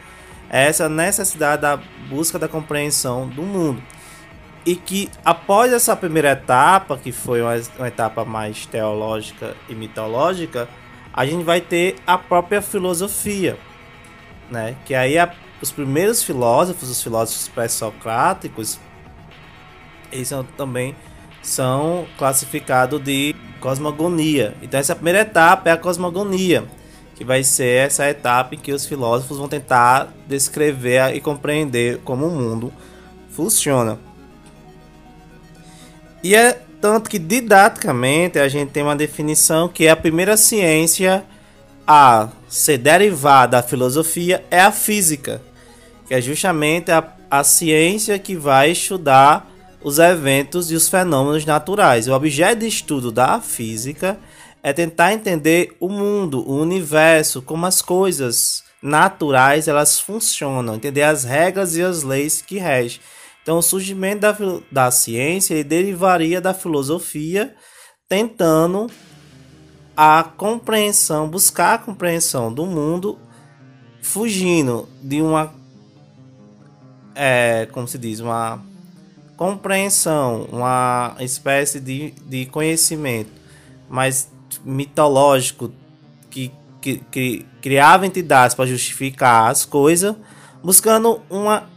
é 0.49 0.67
essa 0.67 0.89
necessidade 0.89 1.61
da 1.61 1.79
busca 2.09 2.37
da 2.37 2.49
compreensão 2.49 3.29
do 3.29 3.43
mundo. 3.43 3.81
E 4.65 4.75
que 4.75 5.09
após 5.23 5.71
essa 5.71 5.95
primeira 5.95 6.31
etapa, 6.31 6.97
que 6.97 7.13
foi 7.13 7.41
uma, 7.41 7.59
uma 7.77 7.87
etapa 7.87 8.25
mais 8.25 8.65
teológica 8.65 9.55
e 9.69 9.73
mitológica, 9.73 10.67
a 11.13 11.25
gente 11.25 11.45
vai 11.45 11.61
ter 11.61 11.95
a 12.05 12.17
própria 12.17 12.61
filosofia, 12.61 13.57
né? 14.49 14.75
Que 14.85 14.93
aí 14.93 15.17
a, 15.17 15.33
os 15.61 15.71
primeiros 15.71 16.23
filósofos, 16.23 16.89
os 16.89 17.01
filósofos 17.01 17.47
pré-socráticos, 17.47 18.79
eles 20.11 20.27
são 20.27 20.43
também 20.43 20.95
são 21.41 22.05
classificados 22.17 23.01
de 23.03 23.35
cosmogonia. 23.59 24.55
Então 24.61 24.79
essa 24.79 24.95
primeira 24.95 25.21
etapa 25.21 25.69
é 25.69 25.73
a 25.73 25.77
cosmogonia, 25.77 26.65
que 27.15 27.23
vai 27.23 27.43
ser 27.43 27.87
essa 27.87 28.07
etapa 28.09 28.55
em 28.55 28.57
que 28.57 28.71
os 28.71 28.85
filósofos 28.85 29.37
vão 29.37 29.47
tentar 29.47 30.13
descrever 30.27 31.15
e 31.15 31.21
compreender 31.21 31.99
como 32.03 32.27
o 32.27 32.31
mundo 32.31 32.71
funciona. 33.29 33.97
E 36.23 36.35
é 36.35 36.61
tanto 36.79 37.09
que 37.09 37.19
didaticamente 37.19 38.39
a 38.39 38.47
gente 38.47 38.71
tem 38.71 38.83
uma 38.83 38.95
definição 38.95 39.67
que 39.67 39.85
é 39.85 39.91
a 39.91 39.95
primeira 39.95 40.35
ciência 40.35 41.23
a 41.85 42.29
ser 42.47 42.77
derivada 42.77 43.57
da 43.57 43.63
filosofia 43.63 44.43
é 44.49 44.61
a 44.61 44.71
física, 44.71 45.41
que 46.11 46.15
é 46.15 46.19
justamente 46.19 46.91
a, 46.91 47.09
a 47.29 47.41
ciência 47.41 48.19
que 48.19 48.35
vai 48.35 48.71
estudar 48.71 49.49
os 49.81 49.97
eventos 49.97 50.69
e 50.69 50.75
os 50.75 50.89
fenômenos 50.89 51.45
naturais. 51.45 52.05
O 52.05 52.13
objeto 52.13 52.59
de 52.59 52.67
estudo 52.67 53.13
da 53.13 53.39
física 53.39 54.19
é 54.61 54.73
tentar 54.73 55.13
entender 55.13 55.73
o 55.79 55.87
mundo, 55.87 56.45
o 56.45 56.59
universo, 56.59 57.41
como 57.41 57.65
as 57.65 57.81
coisas 57.81 58.61
naturais 58.83 59.69
elas 59.69 60.01
funcionam, 60.01 60.75
entender 60.75 61.03
as 61.03 61.23
regras 61.23 61.77
e 61.77 61.81
as 61.81 62.03
leis 62.03 62.41
que 62.41 62.57
regem. 62.57 62.99
Então, 63.41 63.59
o 63.59 63.63
surgimento 63.63 64.19
da, 64.19 64.37
da 64.69 64.91
ciência 64.91 65.53
ele 65.53 65.63
derivaria 65.63 66.41
da 66.41 66.53
filosofia, 66.53 67.55
tentando 68.09 68.87
a 69.95 70.23
compreensão, 70.23 71.29
buscar 71.29 71.75
a 71.75 71.77
compreensão 71.77 72.53
do 72.53 72.65
mundo, 72.65 73.17
fugindo 74.01 74.89
de 75.01 75.21
uma, 75.21 75.60
é, 77.15 77.67
como 77.71 77.87
se 77.87 77.97
diz, 77.97 78.19
uma 78.19 78.61
compreensão, 79.37 80.47
uma 80.51 81.15
espécie 81.19 81.79
de, 81.79 82.11
de 82.25 82.45
conhecimento 82.45 83.31
mais 83.89 84.31
mitológico 84.63 85.71
que, 86.29 86.51
que, 86.79 86.97
que 87.11 87.45
criava 87.61 88.05
entidades 88.05 88.55
para 88.55 88.65
justificar 88.65 89.49
as 89.49 89.65
coisas, 89.65 90.15
buscando 90.63 91.21
uma 91.29 91.69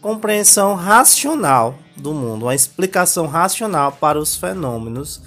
compreensão 0.00 0.74
racional 0.74 1.78
do 1.96 2.14
mundo, 2.14 2.46
uma 2.46 2.54
explicação 2.54 3.26
racional 3.26 3.92
para 3.92 4.18
os 4.18 4.36
fenômenos 4.36 5.22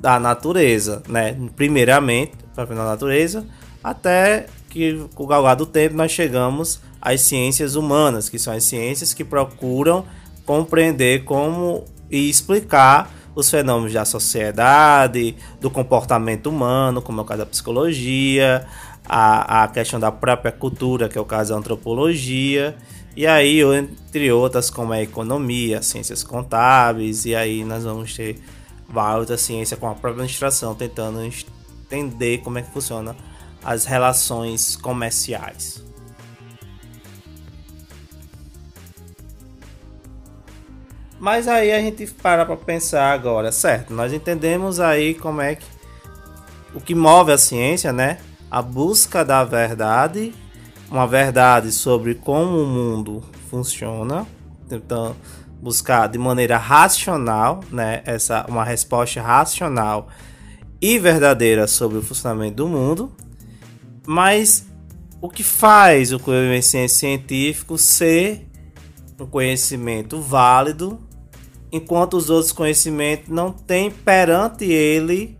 da 0.00 0.18
natureza, 0.18 1.02
né? 1.08 1.36
Primeiramente, 1.54 2.32
para 2.54 2.64
a 2.64 2.84
natureza, 2.84 3.46
até 3.82 4.46
que 4.68 5.06
com 5.14 5.22
o 5.22 5.26
galgar 5.26 5.54
do 5.54 5.64
tempo 5.64 5.94
nós 5.94 6.10
chegamos 6.10 6.80
às 7.04 7.20
ciências 7.20 7.76
humanas, 7.76 8.30
que 8.30 8.38
são 8.38 8.54
as 8.54 8.64
ciências 8.64 9.12
que 9.12 9.22
procuram 9.22 10.06
compreender 10.46 11.24
como 11.24 11.84
e 12.10 12.30
explicar 12.30 13.12
os 13.34 13.50
fenômenos 13.50 13.92
da 13.92 14.04
sociedade, 14.04 15.36
do 15.60 15.70
comportamento 15.70 16.46
humano, 16.46 17.02
como 17.02 17.20
é 17.20 17.22
o 17.22 17.26
caso 17.26 17.40
da 17.40 17.46
psicologia, 17.46 18.66
a, 19.06 19.64
a 19.64 19.68
questão 19.68 20.00
da 20.00 20.10
própria 20.10 20.52
cultura, 20.52 21.08
que 21.08 21.18
é 21.18 21.20
o 21.20 21.24
caso 21.24 21.52
da 21.52 21.58
antropologia, 21.58 22.76
e 23.16 23.26
aí, 23.26 23.60
entre 23.60 24.32
outras, 24.32 24.70
como 24.70 24.92
a 24.92 25.02
economia, 25.02 25.82
ciências 25.82 26.24
contábeis, 26.24 27.24
e 27.26 27.34
aí 27.34 27.64
nós 27.64 27.84
vamos 27.84 28.14
ter 28.14 28.40
várias 28.88 29.40
ciências 29.40 29.78
com 29.78 29.86
a 29.86 29.90
própria 29.90 30.12
administração, 30.12 30.74
tentando 30.74 31.20
entender 31.22 32.38
como 32.38 32.58
é 32.58 32.62
que 32.62 32.72
funciona 32.72 33.14
as 33.62 33.84
relações 33.84 34.76
comerciais. 34.76 35.84
Mas 41.18 41.48
aí 41.48 41.72
a 41.72 41.80
gente 41.80 42.06
para 42.06 42.44
para 42.44 42.56
pensar 42.56 43.12
agora, 43.12 43.52
certo? 43.52 43.92
Nós 43.94 44.12
entendemos 44.12 44.80
aí 44.80 45.14
como 45.14 45.40
é 45.40 45.54
que 45.54 45.66
o 46.74 46.80
que 46.80 46.94
move 46.94 47.32
a 47.32 47.38
ciência, 47.38 47.92
né? 47.92 48.18
A 48.50 48.60
busca 48.60 49.24
da 49.24 49.44
verdade, 49.44 50.34
uma 50.90 51.06
verdade 51.06 51.70
sobre 51.70 52.14
como 52.14 52.62
o 52.62 52.66
mundo 52.66 53.22
funciona, 53.48 54.26
tentando 54.68 55.16
buscar 55.62 56.08
de 56.08 56.18
maneira 56.18 56.58
racional, 56.58 57.60
né? 57.70 58.02
Essa 58.04 58.44
uma 58.48 58.64
resposta 58.64 59.22
racional 59.22 60.08
e 60.80 60.98
verdadeira 60.98 61.66
sobre 61.66 61.98
o 61.98 62.02
funcionamento 62.02 62.56
do 62.56 62.68
mundo. 62.68 63.12
Mas 64.06 64.66
o 65.20 65.30
que 65.30 65.42
faz 65.42 66.12
o 66.12 66.18
conhecimento 66.18 66.90
científico 66.90 67.78
ser 67.78 68.46
um 69.18 69.26
conhecimento 69.26 70.20
válido 70.20 71.00
enquanto 71.74 72.16
os 72.16 72.30
outros 72.30 72.52
conhecimentos 72.52 73.28
não 73.28 73.50
têm 73.50 73.90
perante 73.90 74.64
ele 74.64 75.36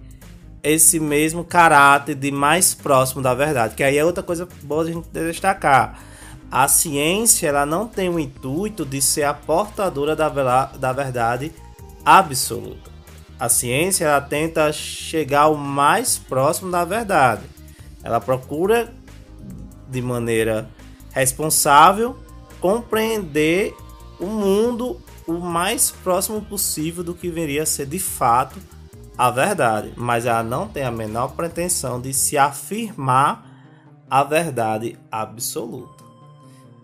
esse 0.65 0.99
mesmo 0.99 1.45
caráter 1.45 2.17
de 2.17 2.33
mais 2.33 2.75
próximo 2.75 3.23
da 3.23 3.33
verdade. 3.33 3.77
Que 3.77 3.85
aí 3.85 3.97
é 3.97 4.05
outra 4.05 4.21
coisa 4.21 4.49
boa 4.65 4.85
de 4.85 4.91
a 4.91 4.95
gente 4.95 5.09
destacar. 5.11 6.03
A 6.51 6.67
ciência 6.67 7.47
ela 7.47 7.65
não 7.65 7.87
tem 7.87 8.09
o 8.09 8.19
intuito 8.19 8.85
de 8.85 9.01
ser 9.01 9.23
a 9.23 9.33
portadora 9.33 10.17
da, 10.17 10.29
da 10.67 10.93
verdade 10.93 11.53
absoluta. 12.05 12.91
A 13.39 13.49
ciência 13.49 14.07
ela 14.07 14.21
tenta 14.21 14.73
chegar 14.73 15.47
o 15.47 15.57
mais 15.57 16.19
próximo 16.19 16.69
da 16.69 16.85
verdade. 16.85 17.43
Ela 18.03 18.21
procura 18.21 18.93
de 19.89 20.03
maneira 20.03 20.69
responsável 21.13 22.19
compreender 22.61 23.73
o 24.19 24.27
mundo 24.27 25.01
o 25.27 25.35
mais 25.35 25.91
próximo 25.91 26.43
possível 26.43 27.03
do 27.03 27.15
que 27.15 27.31
viria 27.31 27.63
a 27.63 27.67
ser 27.67 27.87
de 27.87 27.99
fato 27.99 28.59
a 29.17 29.31
verdade, 29.31 29.93
mas 29.97 30.27
ela 30.27 30.43
não 30.43 30.69
tem 30.69 30.83
a 30.83 30.91
menor 30.91 31.29
pretensão 31.35 32.01
de 32.01 32.13
se 32.13 32.37
afirmar 32.37 33.51
a 34.11 34.25
verdade 34.25 34.99
absoluta. 35.11 36.05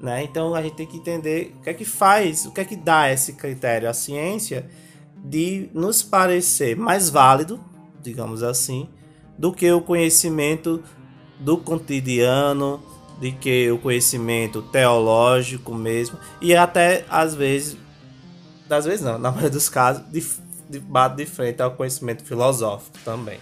Né? 0.00 0.22
Então 0.22 0.54
a 0.54 0.62
gente 0.62 0.76
tem 0.76 0.86
que 0.86 0.96
entender 0.96 1.54
o 1.58 1.62
que 1.62 1.70
é 1.70 1.74
que 1.74 1.84
faz, 1.84 2.46
o 2.46 2.52
que 2.52 2.60
é 2.60 2.64
que 2.64 2.76
dá 2.76 3.10
esse 3.10 3.34
critério 3.34 3.88
à 3.88 3.92
ciência 3.92 4.70
de 5.16 5.68
nos 5.74 6.02
parecer 6.02 6.76
mais 6.76 7.10
válido, 7.10 7.60
digamos 8.02 8.42
assim, 8.42 8.88
do 9.36 9.52
que 9.52 9.70
o 9.70 9.82
conhecimento 9.82 10.82
do 11.38 11.58
cotidiano, 11.58 12.82
de 13.20 13.32
que 13.32 13.70
o 13.70 13.78
conhecimento 13.78 14.62
teológico 14.62 15.74
mesmo, 15.74 16.18
e 16.40 16.56
até 16.56 17.04
às 17.10 17.34
vezes 17.34 17.76
das 18.70 18.84
vezes 18.84 19.04
não, 19.04 19.18
na 19.18 19.30
maioria 19.32 19.50
dos 19.50 19.68
casos, 19.68 20.00
de, 20.12 20.24
de, 20.70 20.78
bate 20.78 21.16
de 21.16 21.26
frente 21.26 21.60
ao 21.60 21.72
conhecimento 21.72 22.22
filosófico 22.22 22.96
também. 23.04 23.40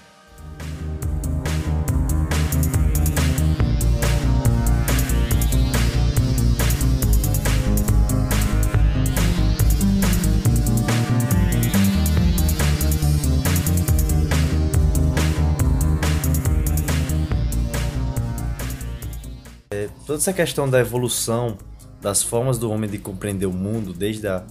É, 19.71 19.91
toda 20.07 20.19
essa 20.19 20.33
questão 20.33 20.67
da 20.71 20.81
evolução 20.81 21.59
das 22.01 22.23
formas 22.23 22.57
do 22.57 22.71
homem 22.71 22.89
de 22.89 22.97
compreender 22.97 23.45
o 23.45 23.53
mundo, 23.53 23.93
desde 23.93 24.27
a 24.27 24.43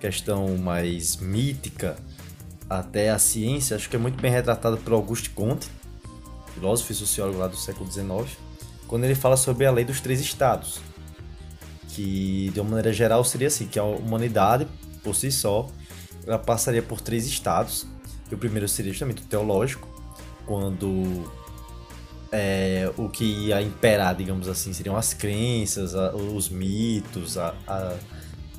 questão 0.00 0.56
mais 0.56 1.16
mítica 1.16 1.96
até 2.68 3.10
a 3.10 3.18
ciência, 3.18 3.76
acho 3.76 3.88
que 3.88 3.96
é 3.96 3.98
muito 3.98 4.20
bem 4.20 4.30
retratado 4.30 4.76
por 4.78 4.92
Auguste 4.92 5.30
Comte, 5.30 5.68
filósofo 6.54 6.92
e 6.92 6.94
sociólogo 6.94 7.38
lá 7.38 7.46
do 7.46 7.56
século 7.56 7.90
XIX, 7.90 8.38
quando 8.88 9.04
ele 9.04 9.14
fala 9.14 9.36
sobre 9.36 9.66
a 9.66 9.70
lei 9.70 9.84
dos 9.84 10.00
três 10.00 10.20
estados, 10.20 10.80
que 11.88 12.50
de 12.54 12.60
uma 12.60 12.70
maneira 12.70 12.92
geral 12.92 13.22
seria 13.24 13.48
assim, 13.48 13.66
que 13.66 13.78
a 13.78 13.84
humanidade 13.84 14.66
por 15.02 15.14
si 15.14 15.30
só 15.30 15.68
ela 16.26 16.38
passaria 16.38 16.82
por 16.82 17.00
três 17.00 17.26
estados, 17.26 17.86
o 18.30 18.36
primeiro 18.36 18.68
seria 18.68 18.92
justamente 18.92 19.22
o 19.22 19.26
teológico, 19.26 19.88
quando 20.46 21.30
é, 22.30 22.90
o 22.96 23.08
que 23.08 23.24
ia 23.24 23.60
imperar, 23.60 24.14
digamos 24.14 24.48
assim, 24.48 24.72
seriam 24.72 24.96
as 24.96 25.12
crenças, 25.12 25.94
os 25.94 26.48
mitos, 26.48 27.36
a, 27.36 27.54
a, 27.66 27.96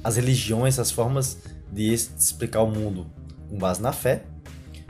as 0.03 0.15
religiões, 0.15 0.79
as 0.79 0.91
formas 0.91 1.37
de 1.71 1.93
explicar 1.93 2.61
o 2.61 2.71
mundo 2.71 3.11
com 3.49 3.57
base 3.57 3.81
na 3.81 3.91
fé. 3.91 4.23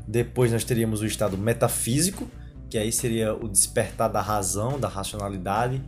Depois 0.07 0.51
nós 0.51 0.63
teríamos 0.63 1.01
o 1.01 1.05
estado 1.05 1.37
metafísico, 1.37 2.27
que 2.69 2.77
aí 2.77 2.91
seria 2.91 3.33
o 3.33 3.47
despertar 3.47 4.09
da 4.09 4.21
razão, 4.21 4.79
da 4.79 4.87
racionalidade, 4.87 5.81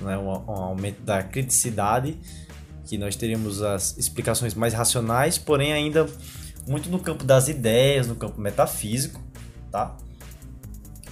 né, 0.00 0.16
um, 0.16 0.28
um 0.28 0.50
aumento 0.50 1.02
da 1.02 1.22
criticidade, 1.22 2.18
que 2.84 2.96
nós 2.96 3.16
teríamos 3.16 3.62
as 3.62 3.96
explicações 3.98 4.54
mais 4.54 4.74
racionais, 4.74 5.38
porém 5.38 5.72
ainda 5.72 6.06
muito 6.66 6.88
no 6.88 6.98
campo 6.98 7.24
das 7.24 7.48
ideias, 7.48 8.06
no 8.06 8.14
campo 8.14 8.40
metafísico, 8.40 9.20
tá? 9.70 9.96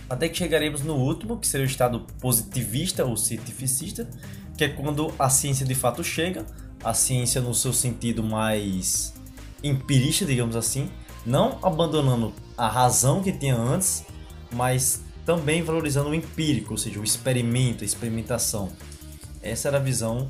Até 0.08 0.28
que 0.28 0.36
chegaremos 0.36 0.82
no 0.82 0.94
último, 0.96 1.38
que 1.38 1.46
seria 1.46 1.66
o 1.66 1.70
estado 1.70 2.00
positivista 2.20 3.04
ou 3.04 3.16
cientificista, 3.16 4.08
que 4.56 4.64
é 4.64 4.68
quando 4.68 5.14
a 5.18 5.30
ciência 5.30 5.64
de 5.64 5.74
fato 5.74 6.02
chega, 6.02 6.44
a 6.82 6.94
ciência 6.94 7.40
no 7.40 7.54
seu 7.54 7.72
sentido 7.72 8.22
mais 8.22 9.14
empirista, 9.62 10.24
digamos 10.24 10.56
assim, 10.56 10.90
não 11.24 11.58
abandonando 11.62 12.32
a 12.56 12.68
razão 12.68 13.22
que 13.22 13.32
tinha 13.32 13.56
antes, 13.56 14.04
mas 14.52 15.02
também 15.24 15.62
valorizando 15.62 16.10
o 16.10 16.14
empírico, 16.14 16.72
ou 16.72 16.78
seja, 16.78 16.98
o 16.98 17.04
experimento, 17.04 17.84
a 17.84 17.86
experimentação. 17.86 18.70
Essa 19.42 19.68
era 19.68 19.76
a 19.76 19.80
visão 19.80 20.28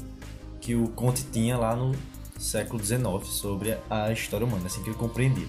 que 0.61 0.75
o 0.75 0.88
Conte 0.88 1.25
tinha 1.33 1.57
lá 1.57 1.75
no 1.75 1.95
século 2.38 2.83
XIX 2.85 3.02
sobre 3.25 3.76
a 3.88 4.12
história 4.12 4.47
humana, 4.47 4.66
assim 4.66 4.83
que 4.83 4.90
ele 4.90 4.97
compreendia. 4.97 5.47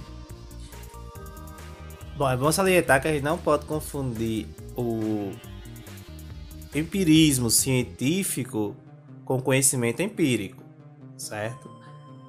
Bom, 2.17 2.29
é 2.29 2.37
bom 2.37 2.51
salientar 2.51 3.01
que 3.01 3.07
a 3.07 3.13
gente 3.13 3.23
não 3.23 3.37
pode 3.37 3.65
confundir 3.65 4.45
o 4.75 5.31
empirismo 6.73 7.49
científico 7.49 8.75
com 9.25 9.41
conhecimento 9.41 10.01
empírico, 10.01 10.60
certo? 11.21 11.69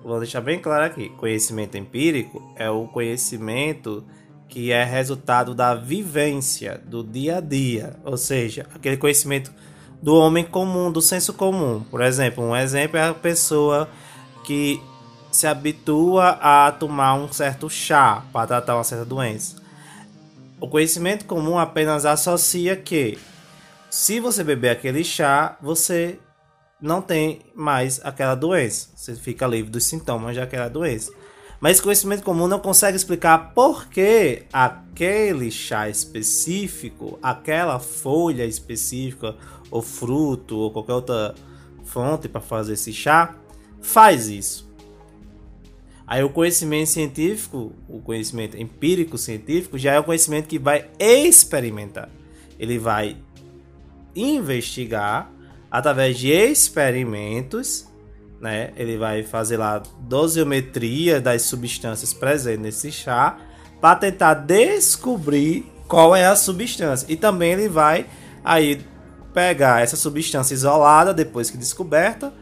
Vou 0.05 0.19
deixar 0.19 0.41
bem 0.41 0.59
claro 0.61 0.85
aqui: 0.85 1.09
conhecimento 1.11 1.77
empírico 1.77 2.43
é 2.57 2.69
o 2.71 2.87
conhecimento 2.87 4.05
que 4.49 4.71
é 4.71 4.85
resultado 4.85 5.55
da 5.55 5.75
vivência, 5.75 6.81
do 6.85 7.03
dia 7.03 7.39
a 7.39 7.41
dia, 7.41 7.97
ou 8.05 8.19
seja, 8.19 8.67
aquele 8.75 8.99
conhecimento 8.99 9.51
do 10.03 10.15
homem 10.15 10.45
comum, 10.45 10.93
do 10.93 11.01
senso 11.01 11.33
comum. 11.33 11.81
Por 11.91 12.03
exemplo, 12.03 12.45
um 12.45 12.55
exemplo 12.55 12.99
é 12.99 13.09
a 13.09 13.15
pessoa 13.15 13.89
que 14.45 14.83
se 15.31 15.47
habitua 15.47 16.39
a 16.41 16.71
tomar 16.71 17.15
um 17.15 17.33
certo 17.33 17.71
chá 17.71 18.23
para 18.31 18.47
tratar 18.47 18.77
uma 18.77 18.85
certa 18.85 19.07
doença. 19.07 19.57
O 20.61 20.69
conhecimento 20.69 21.25
comum 21.25 21.59
apenas 21.59 22.05
associa 22.05 22.77
que 22.77 23.19
se 23.89 24.21
você 24.21 24.45
beber 24.45 24.71
aquele 24.71 25.03
chá, 25.03 25.57
você 25.63 26.19
não 26.83 27.01
tem 27.01 27.41
mais 27.55 28.01
aquela 28.05 28.35
doença. 28.35 28.89
Você 28.97 29.15
fica 29.15 29.47
livre 29.47 29.71
dos 29.71 29.85
sintomas 29.85 30.37
daquela 30.37 30.69
doença. 30.69 31.13
Mas 31.61 31.81
conhecimento 31.81 32.25
comum 32.25 32.49
não 32.49 32.59
consegue 32.59 32.97
explicar 32.97 33.55
por 33.55 33.87
que 33.87 34.43
aquele 34.53 35.49
chá 35.49 35.89
específico, 35.89 37.21
aquela 37.23 37.79
folha 37.79 38.45
específica, 38.45 39.37
ou 39.71 39.81
fruto, 39.81 40.57
ou 40.59 40.73
qualquer 40.73 40.95
outra 40.95 41.37
fonte 41.85 42.29
para 42.29 42.41
fazer 42.41 42.73
esse 42.73 42.93
chá, 42.93 43.37
faz 43.81 44.27
isso. 44.27 44.69
Aí 46.05 46.23
o 46.25 46.31
conhecimento 46.31 46.89
científico, 46.89 47.73
o 47.89 48.01
conhecimento 48.01 48.61
empírico 48.61 49.17
científico, 49.17 49.79
já 49.79 49.93
é 49.93 50.01
o 50.01 50.05
conhecimento 50.05 50.49
que 50.49 50.59
vai 50.59 50.91
experimentar. 50.99 52.11
Ele 52.59 52.77
vai 52.77 53.17
investigar 54.15 55.32
através 55.73 56.19
de 56.19 56.31
experimentos 56.31 57.91
né? 58.43 58.73
Ele 58.77 58.99
vai 58.99 59.23
fazer 59.23 59.57
lá 59.57 59.81
dosiometria 60.01 61.21
das 61.21 61.43
substâncias 61.43 62.13
presentes 62.13 62.61
nesse 62.61 62.91
chá 62.91 63.39
para 63.81 63.95
tentar 63.95 64.35
descobrir 64.35 65.65
qual 65.87 66.15
é 66.15 66.27
a 66.27 66.35
substância. 66.35 67.07
E 67.09 67.15
também 67.15 67.53
ele 67.53 67.69
vai 67.69 68.05
aí 68.45 68.85
pegar 69.33 69.81
essa 69.81 69.97
substância 69.97 70.55
isolada 70.55 71.15
depois 71.15 71.51
que 71.51 71.57
descoberta, 71.57 72.33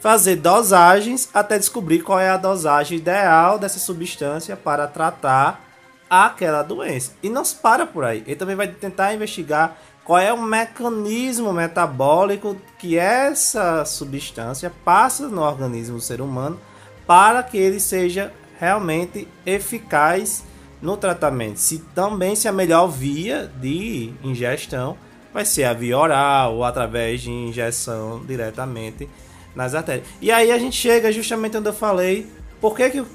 fazer 0.00 0.36
dosagens 0.36 1.28
até 1.34 1.58
descobrir 1.58 2.00
qual 2.00 2.18
é 2.18 2.30
a 2.30 2.38
dosagem 2.38 2.96
ideal 2.96 3.58
dessa 3.58 3.78
substância 3.78 4.56
para 4.56 4.86
tratar 4.86 5.62
aquela 6.08 6.62
doença. 6.62 7.12
E 7.22 7.28
não 7.28 7.44
se 7.44 7.54
para 7.54 7.86
por 7.86 8.02
aí. 8.02 8.24
Ele 8.26 8.34
também 8.34 8.56
vai 8.56 8.66
tentar 8.66 9.12
investigar 9.12 9.76
qual 10.10 10.18
é 10.18 10.32
o 10.32 10.42
mecanismo 10.42 11.52
metabólico 11.52 12.56
que 12.80 12.98
essa 12.98 13.84
substância 13.84 14.68
passa 14.84 15.28
no 15.28 15.40
organismo 15.40 15.98
do 15.98 16.02
ser 16.02 16.20
humano 16.20 16.58
para 17.06 17.44
que 17.44 17.56
ele 17.56 17.78
seja 17.78 18.32
realmente 18.58 19.28
eficaz 19.46 20.42
no 20.82 20.96
tratamento. 20.96 21.58
Se 21.58 21.78
também 21.94 22.34
se 22.34 22.48
a 22.48 22.52
melhor 22.52 22.88
via 22.88 23.48
de 23.60 24.12
ingestão 24.20 24.98
vai 25.32 25.44
ser 25.44 25.62
a 25.62 25.72
via 25.72 25.96
oral 25.96 26.56
ou 26.56 26.64
através 26.64 27.20
de 27.20 27.30
injeção 27.30 28.20
diretamente 28.26 29.08
nas 29.54 29.76
artérias. 29.76 30.08
E 30.20 30.32
aí 30.32 30.50
a 30.50 30.58
gente 30.58 30.74
chega 30.74 31.12
justamente 31.12 31.56
onde 31.56 31.68
eu 31.68 31.72
falei, 31.72 32.26
por 32.60 32.74
que, 32.74 32.90
que 32.90 33.00
o, 33.00 33.06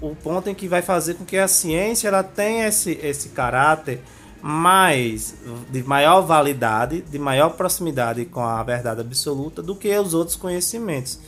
o 0.00 0.14
ponto 0.14 0.48
em 0.48 0.54
que 0.54 0.68
vai 0.68 0.80
fazer 0.80 1.14
com 1.14 1.24
que 1.24 1.36
a 1.36 1.48
ciência 1.48 2.06
ela 2.06 2.22
tenha 2.22 2.68
esse, 2.68 2.92
esse 3.02 3.30
caráter 3.30 4.00
mais 4.42 5.34
de 5.70 5.82
maior 5.82 6.22
validade, 6.22 7.02
de 7.02 7.18
maior 7.18 7.50
proximidade 7.50 8.24
com 8.24 8.40
a 8.40 8.62
verdade 8.62 9.00
absoluta 9.00 9.62
do 9.62 9.74
que 9.74 9.96
os 9.98 10.14
outros 10.14 10.36
conhecimentos. 10.36 11.18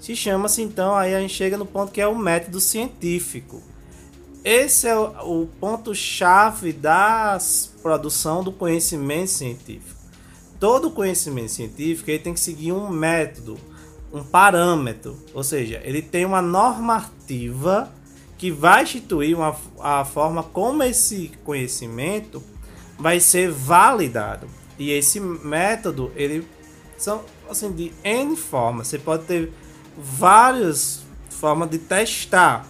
Se 0.00 0.14
chama-se 0.14 0.62
então, 0.62 0.94
aí 0.94 1.14
a 1.14 1.20
gente 1.20 1.34
chega 1.34 1.56
no 1.56 1.66
ponto 1.66 1.92
que 1.92 2.00
é 2.00 2.06
o 2.06 2.16
método 2.16 2.60
científico. 2.60 3.62
Esse 4.44 4.88
é 4.88 4.96
o, 4.96 5.42
o 5.42 5.46
ponto-chave 5.60 6.72
da 6.72 7.38
produção 7.82 8.44
do 8.44 8.52
conhecimento 8.52 9.30
científico. 9.30 10.00
Todo 10.60 10.90
conhecimento 10.90 11.50
científico 11.50 12.10
ele 12.10 12.18
tem 12.18 12.34
que 12.34 12.40
seguir 12.40 12.72
um 12.72 12.88
método, 12.88 13.58
um 14.12 14.22
parâmetro, 14.22 15.16
ou 15.34 15.42
seja, 15.42 15.80
ele 15.84 16.00
tem 16.00 16.24
uma 16.24 16.40
normativa 16.40 17.92
que 18.38 18.50
vai 18.50 18.82
instituir 18.82 19.36
uma, 19.36 19.56
a 19.80 20.04
forma 20.04 20.42
como 20.42 20.82
esse 20.82 21.32
conhecimento 21.44 22.42
vai 22.98 23.20
ser 23.20 23.50
validado. 23.50 24.48
E 24.78 24.90
esse 24.90 25.20
método, 25.20 26.12
ele 26.14 26.46
são 26.96 27.24
assim 27.50 27.72
de 27.72 27.92
N 28.04 28.36
formas. 28.36 28.88
Você 28.88 28.98
pode 28.98 29.24
ter 29.24 29.52
várias 29.96 31.02
formas 31.30 31.70
de 31.70 31.78
testar 31.78 32.66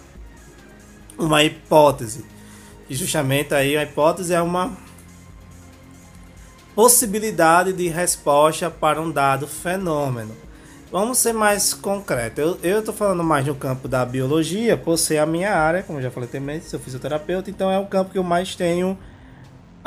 uma 1.17 1.43
hipótese. 1.43 2.25
E 2.89 2.95
justamente 2.95 3.53
aí 3.53 3.75
a 3.75 3.83
hipótese 3.83 4.33
é 4.33 4.41
uma 4.41 4.77
possibilidade 6.75 7.73
de 7.73 7.87
resposta 7.87 8.69
para 8.69 9.01
um 9.01 9.11
dado 9.11 9.47
fenômeno. 9.47 10.35
Vamos 10.91 11.17
ser 11.17 11.33
mais 11.33 11.73
concreto. 11.73 12.57
Eu 12.63 12.79
estou 12.79 12.93
falando 12.93 13.23
mais 13.23 13.45
no 13.45 13.55
campo 13.55 13.89
da 13.89 14.05
biologia, 14.05 14.77
por 14.77 14.97
ser 14.97 15.17
a 15.17 15.25
minha 15.25 15.53
área, 15.53 15.83
como 15.83 16.01
já 16.01 16.09
falei 16.09 16.29
também, 16.29 16.61
sou 16.61 16.79
fisioterapeuta, 16.79 17.49
então 17.49 17.69
é 17.69 17.77
o 17.77 17.87
campo 17.87 18.11
que 18.11 18.17
eu 18.17 18.23
mais 18.23 18.55
tenho 18.55 18.97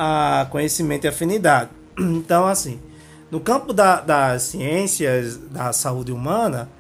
a 0.03 0.47
conhecimento 0.49 1.05
e 1.05 1.09
afinidade. 1.09 1.69
Então, 2.01 2.47
assim, 2.47 2.81
no 3.31 3.39
campo 3.39 3.75
da, 3.75 4.01
das 4.01 4.45
ciências 4.45 5.37
da 5.37 5.71
saúde 5.75 6.11
humana, 6.11 6.71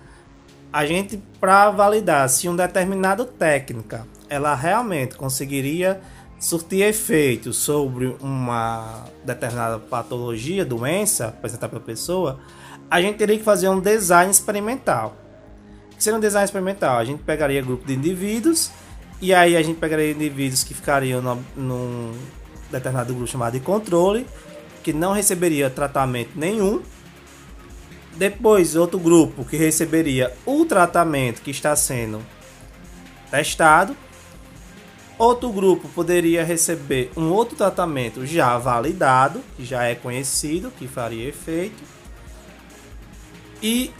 a 0.72 0.86
gente, 0.86 1.22
para 1.38 1.70
validar 1.70 2.26
se 2.30 2.48
uma 2.48 2.56
determinada 2.56 3.26
técnica 3.26 4.06
ela 4.30 4.54
realmente 4.54 5.16
conseguiria 5.16 6.00
surtir 6.38 6.82
efeito 6.82 7.52
sobre 7.52 8.16
uma 8.22 9.04
determinada 9.22 9.78
patologia, 9.78 10.64
doença 10.64 11.26
apresentada 11.26 11.68
pela 11.68 11.82
pessoa, 11.82 12.40
a 12.90 13.02
gente 13.02 13.18
teria 13.18 13.36
que 13.36 13.44
fazer 13.44 13.68
um 13.68 13.80
design 13.80 14.30
experimental. 14.30 15.14
Que 15.94 16.02
seria 16.02 16.16
um 16.16 16.20
design 16.20 16.46
experimental? 16.46 16.96
A 16.96 17.04
gente 17.04 17.22
pegaria 17.22 17.60
grupo 17.60 17.86
de 17.86 17.92
indivíduos 17.92 18.70
e 19.20 19.34
aí 19.34 19.56
a 19.56 19.62
gente 19.62 19.78
pegaria 19.78 20.12
indivíduos 20.12 20.64
que 20.64 20.72
ficariam 20.72 21.20
no, 21.20 21.44
num 21.54 22.12
determinado 22.70 23.14
grupo 23.14 23.30
chamado 23.30 23.52
de 23.54 23.60
controle, 23.60 24.26
que 24.82 24.92
não 24.92 25.12
receberia 25.12 25.68
tratamento 25.68 26.30
nenhum, 26.36 26.82
depois 28.16 28.76
outro 28.76 28.98
grupo 28.98 29.44
que 29.44 29.56
receberia 29.56 30.32
o 30.44 30.64
tratamento 30.64 31.40
que 31.40 31.50
está 31.50 31.74
sendo 31.74 32.20
testado. 33.30 33.96
Outro 35.16 35.50
grupo 35.50 35.88
poderia 35.88 36.42
receber 36.42 37.10
um 37.16 37.30
outro 37.30 37.56
tratamento 37.56 38.24
já 38.24 38.56
validado, 38.56 39.42
que 39.56 39.64
já 39.64 39.84
é 39.84 39.94
conhecido, 39.94 40.70
que 40.70 40.88
faria 40.88 41.28
efeito. 41.28 41.82
E 43.62 43.90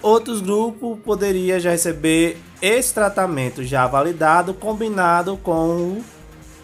outros 0.00 0.40
grupos 0.40 0.98
poderia 1.04 1.58
já 1.58 1.70
receber 1.70 2.40
esse 2.62 2.94
tratamento 2.94 3.64
já 3.64 3.86
validado 3.86 4.54
combinado 4.54 5.36
com 5.36 5.98
o 5.98 6.04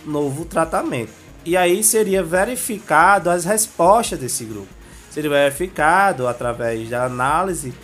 novo 0.05 0.44
tratamento. 0.44 1.23
E 1.44 1.57
aí 1.57 1.83
seria 1.83 2.22
verificado 2.22 3.28
as 3.28 3.44
respostas 3.44 4.18
desse 4.18 4.44
grupo. 4.44 4.68
Seria 5.11 5.30
verificado 5.30 6.26
através 6.26 6.88
da 6.88 7.04
análise 7.04 7.74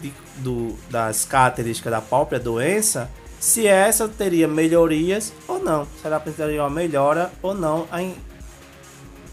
de, 0.00 0.12
do, 0.36 0.76
das 0.90 1.24
características 1.24 1.90
da 1.90 2.00
própria 2.00 2.38
doença 2.38 3.10
se 3.40 3.66
essa 3.66 4.08
teria 4.08 4.46
melhorias 4.46 5.32
ou 5.48 5.58
não. 5.58 5.84
Se 5.84 6.06
ela 6.06 6.16
apresentaria 6.16 6.62
uma 6.62 6.70
melhora 6.70 7.32
ou 7.42 7.52
não 7.52 7.88
em, 7.98 8.14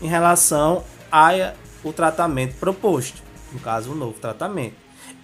em 0.02 0.08
relação 0.08 0.84
ao 1.12 1.93
tratamento 1.93 2.56
proposto. 2.56 3.22
No 3.52 3.60
caso, 3.60 3.91
o 3.91 3.95
novo 3.95 4.19
tratamento. 4.19 4.76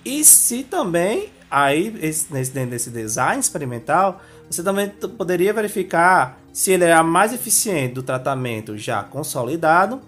E 0.03 0.23
se 0.23 0.63
também, 0.63 1.31
aí, 1.49 1.97
esse, 1.99 2.31
nesse, 2.31 2.51
dentro 2.51 2.71
desse 2.71 2.91
design 2.91 3.39
experimental, 3.39 4.21
você 4.49 4.63
também 4.63 4.89
poderia 4.89 5.53
verificar 5.53 6.39
se 6.53 6.71
ele 6.71 6.85
é 6.85 7.01
mais 7.01 7.33
eficiente 7.33 7.95
do 7.95 8.03
tratamento 8.03 8.77
já 8.77 9.03
consolidado 9.03 10.01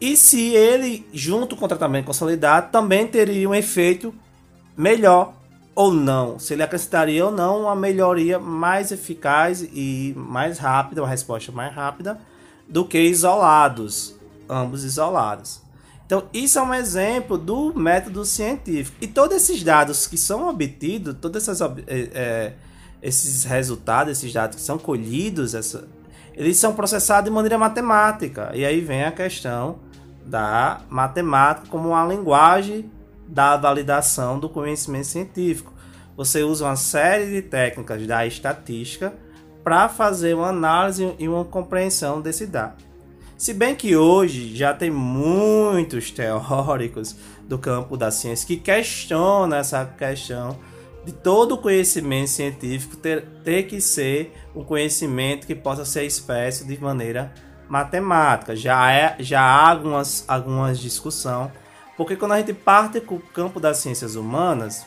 e 0.00 0.16
se 0.16 0.54
ele, 0.54 1.06
junto 1.12 1.56
com 1.56 1.64
o 1.64 1.68
tratamento 1.68 2.06
consolidado, 2.06 2.70
também 2.70 3.06
teria 3.06 3.48
um 3.48 3.54
efeito 3.54 4.14
melhor 4.76 5.34
ou 5.74 5.92
não. 5.92 6.38
Se 6.38 6.52
ele 6.52 6.62
acrescentaria 6.62 7.24
ou 7.24 7.32
não 7.32 7.62
uma 7.62 7.76
melhoria 7.76 8.38
mais 8.38 8.92
eficaz 8.92 9.62
e 9.62 10.12
mais 10.16 10.58
rápida, 10.58 11.02
uma 11.02 11.08
resposta 11.08 11.50
mais 11.52 11.74
rápida 11.74 12.20
do 12.68 12.84
que 12.84 12.98
isolados, 12.98 14.14
ambos 14.48 14.84
isolados. 14.84 15.62
Então, 16.06 16.24
isso 16.34 16.58
é 16.58 16.62
um 16.62 16.74
exemplo 16.74 17.38
do 17.38 17.72
método 17.74 18.24
científico. 18.24 18.96
E 19.00 19.06
todos 19.06 19.36
esses 19.36 19.62
dados 19.62 20.06
que 20.06 20.18
são 20.18 20.48
obtidos, 20.48 21.16
todos 21.20 21.48
essas, 21.48 21.60
é, 21.86 22.52
esses 23.04 23.44
resultados, 23.44 24.12
esses 24.12 24.32
dados 24.32 24.56
que 24.56 24.62
são 24.62 24.78
colhidos, 24.78 25.54
essa, 25.54 25.86
eles 26.32 26.56
são 26.56 26.72
processados 26.72 27.26
de 27.26 27.30
maneira 27.30 27.58
matemática. 27.58 28.50
E 28.54 28.64
aí 28.64 28.80
vem 28.80 29.04
a 29.04 29.12
questão 29.12 29.78
da 30.24 30.80
matemática 30.88 31.68
como 31.68 31.90
uma 31.90 32.06
linguagem 32.06 32.90
da 33.28 33.58
validação 33.58 34.40
do 34.40 34.48
conhecimento 34.48 35.06
científico. 35.06 35.72
Você 36.16 36.42
usa 36.42 36.64
uma 36.64 36.76
série 36.76 37.30
de 37.30 37.42
técnicas 37.42 38.06
da 38.06 38.26
estatística 38.26 39.12
para 39.62 39.86
fazer 39.88 40.34
uma 40.34 40.48
análise 40.48 41.14
e 41.18 41.28
uma 41.28 41.44
compreensão 41.44 42.22
desse 42.22 42.46
dado. 42.46 42.82
Se 43.36 43.52
bem 43.52 43.74
que 43.74 43.96
hoje 43.96 44.56
já 44.56 44.72
tem 44.72 44.90
muitos 44.90 46.08
teóricos 46.12 47.14
do 47.46 47.58
campo 47.58 47.98
da 47.98 48.10
ciência 48.10 48.46
que 48.46 48.56
questionam 48.56 49.58
essa 49.58 49.84
questão 49.84 50.56
de 51.04 51.12
todo 51.12 51.58
conhecimento 51.58 52.30
científico 52.30 52.96
ter, 52.96 53.24
ter 53.44 53.64
que 53.64 53.80
ser 53.80 54.32
um 54.54 54.64
conhecimento 54.64 55.46
que 55.46 55.54
possa 55.54 55.84
ser 55.84 56.04
expresso 56.04 56.66
de 56.66 56.80
maneira 56.80 57.32
matemática. 57.68 58.56
Já, 58.56 58.90
é, 58.90 59.16
já 59.20 59.40
há 59.40 59.70
algumas, 59.70 60.24
algumas 60.26 60.78
discussão, 60.78 61.52
porque 61.96 62.16
quando 62.16 62.32
a 62.32 62.38
gente 62.38 62.54
parte 62.54 63.00
com 63.00 63.16
o 63.16 63.20
campo 63.20 63.60
das 63.60 63.78
ciências 63.78 64.16
humanas, 64.16 64.86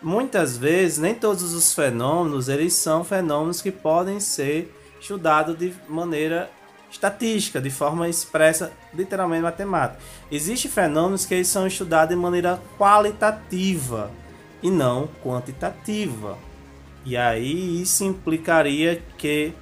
muitas 0.00 0.56
vezes 0.56 0.98
nem 0.98 1.14
todos 1.14 1.52
os 1.52 1.74
fenômenos 1.74 2.48
eles 2.48 2.72
são 2.72 3.04
fenômenos 3.04 3.60
que 3.60 3.70
podem 3.70 4.20
ser 4.20 4.74
estudados 5.00 5.56
de 5.58 5.74
maneira 5.88 6.50
estatística, 6.90 7.60
de 7.60 7.70
forma 7.70 8.08
expressa, 8.08 8.72
literalmente 8.94 9.42
matemática. 9.42 10.00
Existem 10.30 10.70
fenômenos 10.70 11.26
que 11.26 11.34
eles 11.34 11.48
são 11.48 11.66
estudados 11.66 12.14
de 12.14 12.20
maneira 12.20 12.58
qualitativa 12.78 14.10
e 14.62 14.70
não 14.70 15.08
quantitativa. 15.22 16.38
E 17.04 17.16
aí 17.16 17.82
isso 17.82 18.04
implicaria 18.04 19.02
que 19.16 19.52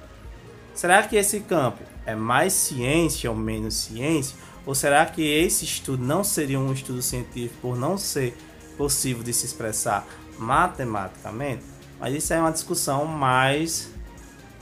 será 0.73 1.03
que 1.03 1.15
esse 1.15 1.39
campo 1.41 1.81
é 2.05 2.15
mais 2.15 2.53
ciência 2.53 3.29
ou 3.29 3.35
menos 3.35 3.75
ciência? 3.75 4.35
Ou 4.65 4.75
será 4.75 5.05
que 5.05 5.21
esse 5.21 5.63
estudo 5.63 6.03
não 6.03 6.23
seria 6.23 6.59
um 6.59 6.73
estudo 6.73 7.01
científico 7.01 7.55
por 7.61 7.77
não 7.77 7.97
ser 7.97 8.37
possível 8.77 9.23
de 9.23 9.31
se 9.31 9.45
expressar 9.45 10.05
matematicamente? 10.37 11.63
Mas 11.99 12.13
isso 12.13 12.33
é 12.33 12.39
uma 12.39 12.51
discussão 12.51 13.05
mais 13.05 13.89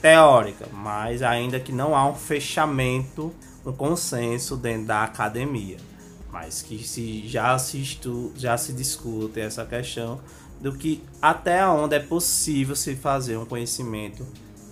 teórica, 0.00 0.66
mas 0.72 1.22
ainda 1.22 1.58
que 1.58 1.72
não 1.72 1.96
há 1.96 2.06
um 2.06 2.14
fechamento, 2.14 3.34
um 3.64 3.72
consenso 3.72 4.56
dentro 4.56 4.86
da 4.86 5.02
academia, 5.02 5.76
mas 6.36 6.60
que 6.60 6.86
se 6.86 7.26
já 7.26 7.58
se 7.58 7.80
estu, 7.80 8.30
já 8.36 8.58
se 8.58 8.70
discute 8.74 9.40
essa 9.40 9.64
questão 9.64 10.20
do 10.60 10.70
que 10.76 11.02
até 11.20 11.66
onde 11.66 11.96
é 11.96 11.98
possível 11.98 12.76
se 12.76 12.94
fazer 12.94 13.38
um 13.38 13.46
conhecimento 13.46 14.26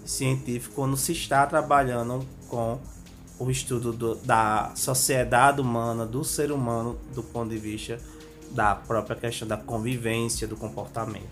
científico 0.04 0.74
quando 0.74 0.94
se 0.94 1.12
está 1.12 1.46
trabalhando 1.46 2.22
com 2.48 2.78
o 3.38 3.50
estudo 3.50 3.94
do, 3.94 4.14
da 4.14 4.72
sociedade 4.74 5.58
humana, 5.62 6.04
do 6.04 6.22
ser 6.22 6.52
humano, 6.52 6.98
do 7.14 7.22
ponto 7.22 7.48
de 7.48 7.56
vista 7.56 7.98
da 8.50 8.74
própria 8.74 9.16
questão 9.16 9.48
da 9.48 9.56
convivência, 9.56 10.46
do 10.46 10.56
comportamento. 10.56 11.24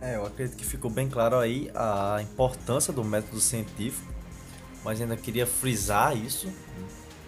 É, 0.00 0.14
eu 0.14 0.26
acredito 0.26 0.56
que 0.56 0.64
ficou 0.64 0.92
bem 0.92 1.08
claro 1.08 1.40
aí 1.40 1.72
a 1.74 2.18
importância 2.22 2.92
do 2.92 3.02
método 3.02 3.40
científico, 3.40 4.12
mas 4.84 5.00
ainda 5.00 5.16
queria 5.16 5.44
frisar 5.44 6.16
isso, 6.16 6.48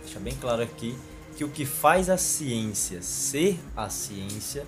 deixar 0.05 0.21
bem 0.21 0.37
claro 0.37 0.63
aqui, 0.63 0.97
que 1.37 1.45
o 1.45 1.49
que 1.49 1.67
faz 1.67 2.09
a 2.09 2.17
ciência 2.17 3.03
ser 3.03 3.61
a 3.77 3.91
ciência 3.91 4.65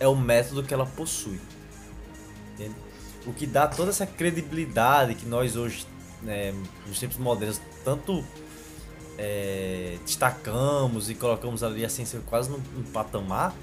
é 0.00 0.08
o 0.08 0.16
método 0.16 0.62
que 0.62 0.74
ela 0.74 0.86
possui. 0.86 1.40
Entende? 2.54 2.74
O 3.26 3.32
que 3.32 3.46
dá 3.46 3.66
toda 3.66 3.90
essa 3.90 4.06
credibilidade 4.06 5.14
que 5.14 5.26
nós 5.26 5.56
hoje, 5.56 5.86
né, 6.22 6.52
nos 6.86 6.98
tempos 6.98 7.18
modernos, 7.18 7.60
tanto 7.84 8.24
é, 9.16 9.98
destacamos 10.04 11.10
e 11.10 11.14
colocamos 11.14 11.62
ali 11.62 11.84
a 11.84 11.88
ciência 11.88 12.20
quase 12.26 12.50
num, 12.50 12.60
num 12.74 12.84
patamar 12.84 13.54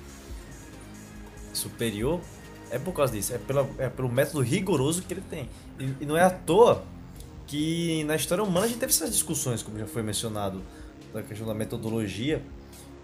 superior, 1.54 2.22
é 2.70 2.80
por 2.80 2.94
causa 2.94 3.14
disso, 3.14 3.34
é, 3.34 3.38
pela, 3.38 3.68
é 3.78 3.90
pelo 3.90 4.10
método 4.10 4.42
rigoroso 4.42 5.02
que 5.02 5.14
ele 5.14 5.24
tem. 5.30 5.50
E, 5.80 5.96
e, 6.02 6.06
não 6.06 6.18
é 6.18 6.24
à 6.24 6.30
toa 6.30 6.84
que 7.48 8.04
na 8.06 8.16
história 8.16 8.44
humana 8.44 8.66
a 8.66 8.68
gente 8.68 8.80
teve 8.80 8.92
essas 8.92 9.12
discussões, 9.12 9.64
como 9.64 9.78
já 9.78 9.86
foi 9.86 10.04
mencionado, 10.04 10.62
da 11.16 11.24
questão 11.24 11.48
da 11.48 11.54
metodologia. 11.54 12.42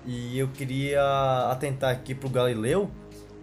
E 0.05 0.37
eu 0.37 0.47
queria 0.49 1.01
atentar 1.49 1.91
aqui 1.91 2.13
para 2.13 2.27
o 2.27 2.29
Galileu, 2.29 2.91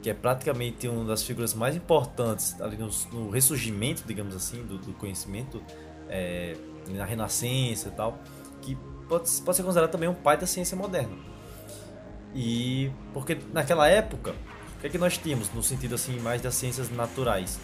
que 0.03 0.11
é 0.11 0.15
praticamente 0.15 0.87
uma 0.87 1.05
das 1.05 1.23
figuras 1.23 1.55
mais 1.55 1.75
importantes 1.75 2.61
ali 2.61 2.77
no, 2.77 2.91
no 3.13 3.31
ressurgimento, 3.31 4.03
digamos 4.07 4.37
assim, 4.37 4.63
do, 4.65 4.79
do 4.79 4.93
conhecimento, 4.93 5.63
é, 6.09 6.57
na 6.89 7.05
Renascença 7.05 7.89
e 7.89 7.93
tal, 7.93 8.19
que 8.61 8.77
pode, 9.09 9.31
pode 9.43 9.57
ser 9.57 9.63
considerado 9.63 9.91
também 9.91 10.09
um 10.09 10.15
pai 10.15 10.37
da 10.37 10.47
ciência 10.47 10.77
moderna. 10.77 11.17
E 12.35 12.91
porque 13.15 13.39
naquela 13.53 13.89
época 13.89 14.35
o 14.77 14.81
que 14.81 14.87
é 14.87 14.91
que 14.91 14.99
nós 14.99 15.17
tínhamos 15.17 15.51
no 15.53 15.63
sentido 15.63 15.95
assim 15.95 16.19
mais 16.21 16.43
das 16.43 16.55
ciências 16.55 16.91
naturais? 16.91 17.59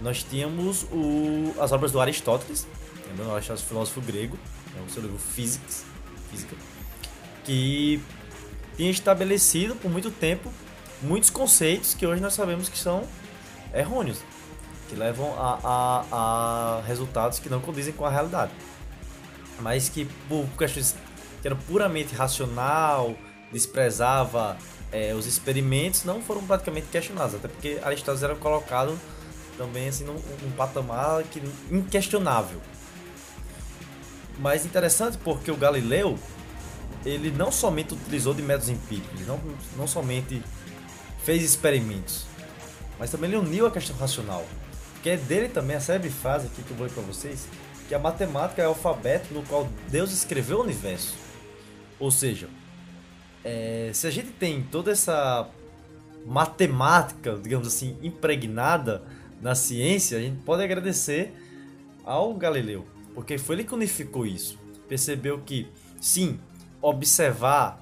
Nós 0.00 0.22
tínhamos 0.22 0.84
o, 0.92 1.54
as 1.60 1.72
obras 1.72 1.92
do 1.92 2.00
Aristóteles, 2.00 2.66
lembrando 3.08 3.32
Aristóteles, 3.32 3.68
filósofo 3.68 4.00
grego, 4.00 4.36
é 4.76 4.82
o 4.84 4.90
seu 4.90 5.02
livro 5.02 5.18
Physics, 5.18 5.91
Física, 6.32 6.56
que 7.44 8.02
tinha 8.76 8.90
estabelecido 8.90 9.76
por 9.76 9.90
muito 9.90 10.10
tempo 10.10 10.52
muitos 11.00 11.30
conceitos 11.30 11.94
que 11.94 12.06
hoje 12.06 12.20
nós 12.20 12.32
sabemos 12.32 12.68
que 12.68 12.78
são 12.78 13.06
errôneos, 13.74 14.18
que 14.88 14.96
levam 14.96 15.34
a, 15.38 15.60
a, 15.62 16.04
a 16.10 16.82
resultados 16.86 17.38
que 17.38 17.48
não 17.48 17.60
condizem 17.60 17.92
com 17.92 18.04
a 18.04 18.10
realidade, 18.10 18.52
mas 19.60 19.88
que 19.88 20.06
por 20.28 20.46
questões 20.58 20.96
que 21.40 21.46
eram 21.46 21.56
puramente 21.56 22.14
racional, 22.14 23.14
desprezava 23.52 24.56
é, 24.90 25.14
os 25.14 25.26
experimentos 25.26 26.04
não 26.04 26.20
foram 26.20 26.42
praticamente 26.46 26.86
questionados, 26.88 27.34
até 27.34 27.48
porque 27.48 27.78
Aristóteles 27.82 28.22
era 28.22 28.36
colocado 28.36 28.98
também 29.56 29.88
assim 29.88 30.04
num, 30.04 30.14
num 30.42 30.50
patamar 30.56 31.22
que, 31.24 31.42
inquestionável. 31.70 32.60
Mas 34.38 34.64
interessante 34.64 35.18
porque 35.18 35.50
o 35.50 35.56
Galileu 35.56 36.18
ele 37.04 37.30
não 37.30 37.50
somente 37.50 37.94
utilizou 37.94 38.32
de 38.32 38.42
métodos 38.42 38.68
empíricos, 38.68 39.26
não, 39.26 39.40
não 39.76 39.86
somente 39.86 40.42
fez 41.24 41.42
experimentos, 41.42 42.26
mas 42.98 43.10
também 43.10 43.30
ele 43.30 43.38
uniu 43.38 43.66
a 43.66 43.70
questão 43.70 43.96
racional. 43.96 44.44
Que 45.02 45.10
é 45.10 45.16
dele 45.16 45.48
também 45.48 45.76
a 45.76 45.80
célebre 45.80 46.10
frase 46.10 46.46
aqui 46.46 46.62
que 46.62 46.70
eu 46.70 46.76
vou 46.76 46.86
ler 46.86 46.92
para 46.92 47.02
vocês, 47.02 47.48
que 47.88 47.94
a 47.94 47.98
matemática 47.98 48.62
é 48.62 48.66
o 48.66 48.68
alfabeto 48.68 49.34
no 49.34 49.42
qual 49.42 49.68
Deus 49.88 50.12
escreveu 50.12 50.58
o 50.58 50.62
universo. 50.62 51.14
Ou 51.98 52.10
seja, 52.10 52.48
é, 53.44 53.90
se 53.92 54.06
a 54.06 54.10
gente 54.10 54.30
tem 54.30 54.62
toda 54.62 54.92
essa 54.92 55.48
matemática, 56.24 57.36
digamos 57.42 57.66
assim, 57.66 57.96
impregnada 58.00 59.02
na 59.40 59.56
ciência, 59.56 60.18
a 60.18 60.20
gente 60.20 60.40
pode 60.42 60.62
agradecer 60.62 61.34
ao 62.04 62.32
Galileu, 62.34 62.86
porque 63.14 63.38
foi 63.38 63.56
ele 63.56 63.64
que 63.64 63.74
unificou 63.74 64.26
isso. 64.26 64.58
Percebeu 64.88 65.40
que, 65.40 65.68
sim, 66.00 66.38
observar 66.80 67.80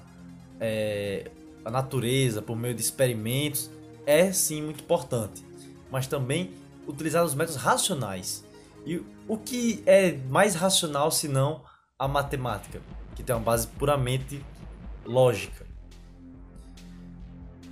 é, 0.59 1.31
a 1.65 1.71
natureza 1.71 2.41
por 2.41 2.55
meio 2.55 2.73
de 2.73 2.81
experimentos 2.81 3.69
é 4.05 4.31
sim 4.31 4.61
muito 4.61 4.83
importante, 4.83 5.43
mas 5.91 6.07
também 6.07 6.51
utilizar 6.87 7.23
os 7.23 7.33
métodos 7.33 7.61
racionais. 7.61 8.43
E 8.85 9.01
o 9.27 9.37
que 9.37 9.83
é 9.85 10.13
mais 10.29 10.55
racional 10.55 11.11
se 11.11 11.27
não 11.27 11.63
a 11.97 12.07
matemática, 12.07 12.81
que 13.15 13.23
tem 13.23 13.35
uma 13.35 13.43
base 13.43 13.67
puramente 13.67 14.43
lógica. 15.05 15.65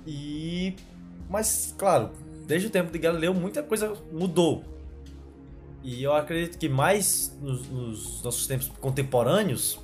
E 0.06 0.74
mas 1.28 1.74
claro, 1.76 2.10
desde 2.46 2.68
o 2.68 2.70
tempo 2.70 2.90
de 2.90 2.98
Galileu 2.98 3.34
muita 3.34 3.62
coisa 3.62 3.94
mudou. 4.12 4.64
E 5.82 6.02
eu 6.02 6.14
acredito 6.14 6.58
que 6.58 6.68
mais 6.68 7.36
nos, 7.40 7.68
nos 7.68 8.22
nossos 8.22 8.46
tempos 8.46 8.68
contemporâneos, 8.80 9.78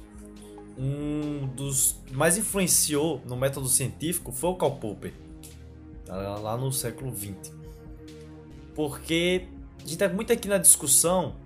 um 0.79 1.47
dos 1.55 1.97
mais 2.13 2.37
influenciou 2.37 3.23
no 3.25 3.37
método 3.37 3.67
científico 3.69 4.31
foi 4.31 4.51
o 4.51 4.55
Karl 4.55 4.77
Popper, 4.77 5.13
lá 6.07 6.57
no 6.57 6.71
século 6.71 7.11
20. 7.11 7.51
Porque 8.75 9.49
a 9.79 9.81
gente 9.81 9.93
está 9.93 10.09
muito 10.09 10.33
aqui 10.33 10.49
na 10.49 10.59
discussão 10.59 11.37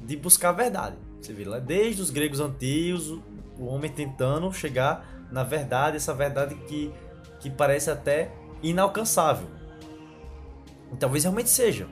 de 0.00 0.16
buscar 0.16 0.50
a 0.50 0.52
verdade. 0.52 0.96
Você 1.20 1.32
vê 1.32 1.44
lá, 1.44 1.58
desde 1.58 2.00
os 2.00 2.10
gregos 2.10 2.38
antigos, 2.38 3.10
o 3.58 3.66
homem 3.66 3.90
tentando 3.90 4.52
chegar 4.52 5.18
na 5.30 5.42
verdade, 5.42 5.96
essa 5.96 6.14
verdade 6.14 6.54
que, 6.54 6.92
que 7.40 7.50
parece 7.50 7.90
até 7.90 8.30
inalcançável. 8.62 9.48
E 10.92 10.96
talvez 10.96 11.24
realmente 11.24 11.50
seja. 11.50 11.86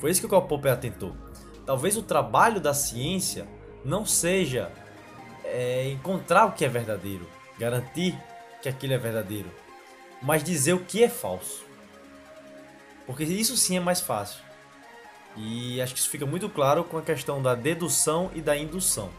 Foi 0.00 0.10
isso 0.10 0.20
que 0.20 0.26
o 0.26 0.28
Karl 0.28 0.42
Popper 0.42 0.72
atentou. 0.72 1.14
Talvez 1.64 1.96
o 1.96 2.02
trabalho 2.02 2.60
da 2.60 2.74
ciência 2.74 3.46
não 3.84 4.04
seja 4.04 4.70
é, 5.44 5.90
encontrar 5.90 6.46
o 6.46 6.52
que 6.52 6.64
é 6.64 6.68
verdadeiro, 6.68 7.28
garantir 7.58 8.18
que 8.60 8.68
aquilo 8.68 8.94
é 8.94 8.98
verdadeiro, 8.98 9.50
mas 10.20 10.42
dizer 10.42 10.72
o 10.72 10.84
que 10.84 11.02
é 11.02 11.08
falso. 11.08 11.64
Porque 13.06 13.24
isso 13.24 13.56
sim 13.56 13.76
é 13.76 13.80
mais 13.80 14.00
fácil. 14.00 14.40
E 15.36 15.80
acho 15.80 15.94
que 15.94 16.00
isso 16.00 16.10
fica 16.10 16.26
muito 16.26 16.48
claro 16.48 16.84
com 16.84 16.98
a 16.98 17.02
questão 17.02 17.42
da 17.42 17.54
dedução 17.54 18.30
e 18.34 18.40
da 18.40 18.56
indução. 18.56 19.10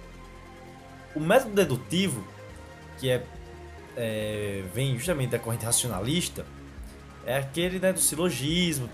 O 1.16 1.20
método 1.20 1.54
dedutivo, 1.54 2.26
que 3.00 3.10
é, 3.10 3.24
é 3.96 4.64
vem 4.74 4.98
justamente 4.98 5.32
da 5.32 5.40
corrente 5.40 5.66
racionalista, 5.66 6.46
é 7.26 7.38
aquele 7.38 7.80
né, 7.80 7.92
do 7.92 8.00
silogismo. 8.00 8.90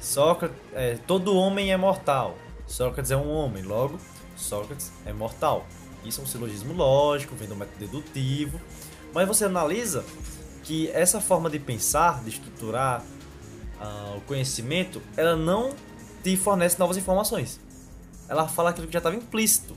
Sócrates, 0.00 0.56
é, 0.72 0.96
todo 1.06 1.36
homem 1.36 1.72
é 1.72 1.76
mortal. 1.76 2.36
Sócrates 2.70 3.10
é 3.10 3.16
um 3.16 3.28
homem, 3.28 3.64
logo 3.64 3.98
Sócrates 4.36 4.92
é 5.04 5.12
mortal. 5.12 5.66
Isso 6.04 6.20
é 6.20 6.24
um 6.24 6.26
silogismo 6.26 6.72
lógico, 6.72 7.34
vem 7.34 7.48
do 7.48 7.56
método 7.56 7.78
dedutivo. 7.78 8.60
Mas 9.12 9.26
você 9.26 9.44
analisa 9.44 10.04
que 10.62 10.88
essa 10.92 11.20
forma 11.20 11.50
de 11.50 11.58
pensar, 11.58 12.22
de 12.22 12.30
estruturar 12.30 13.04
uh, 13.80 14.16
o 14.16 14.20
conhecimento, 14.22 15.02
ela 15.16 15.34
não 15.34 15.74
te 16.22 16.36
fornece 16.36 16.78
novas 16.78 16.96
informações. 16.96 17.60
Ela 18.28 18.46
fala 18.46 18.70
aquilo 18.70 18.86
que 18.86 18.92
já 18.92 19.00
estava 19.00 19.16
implícito. 19.16 19.76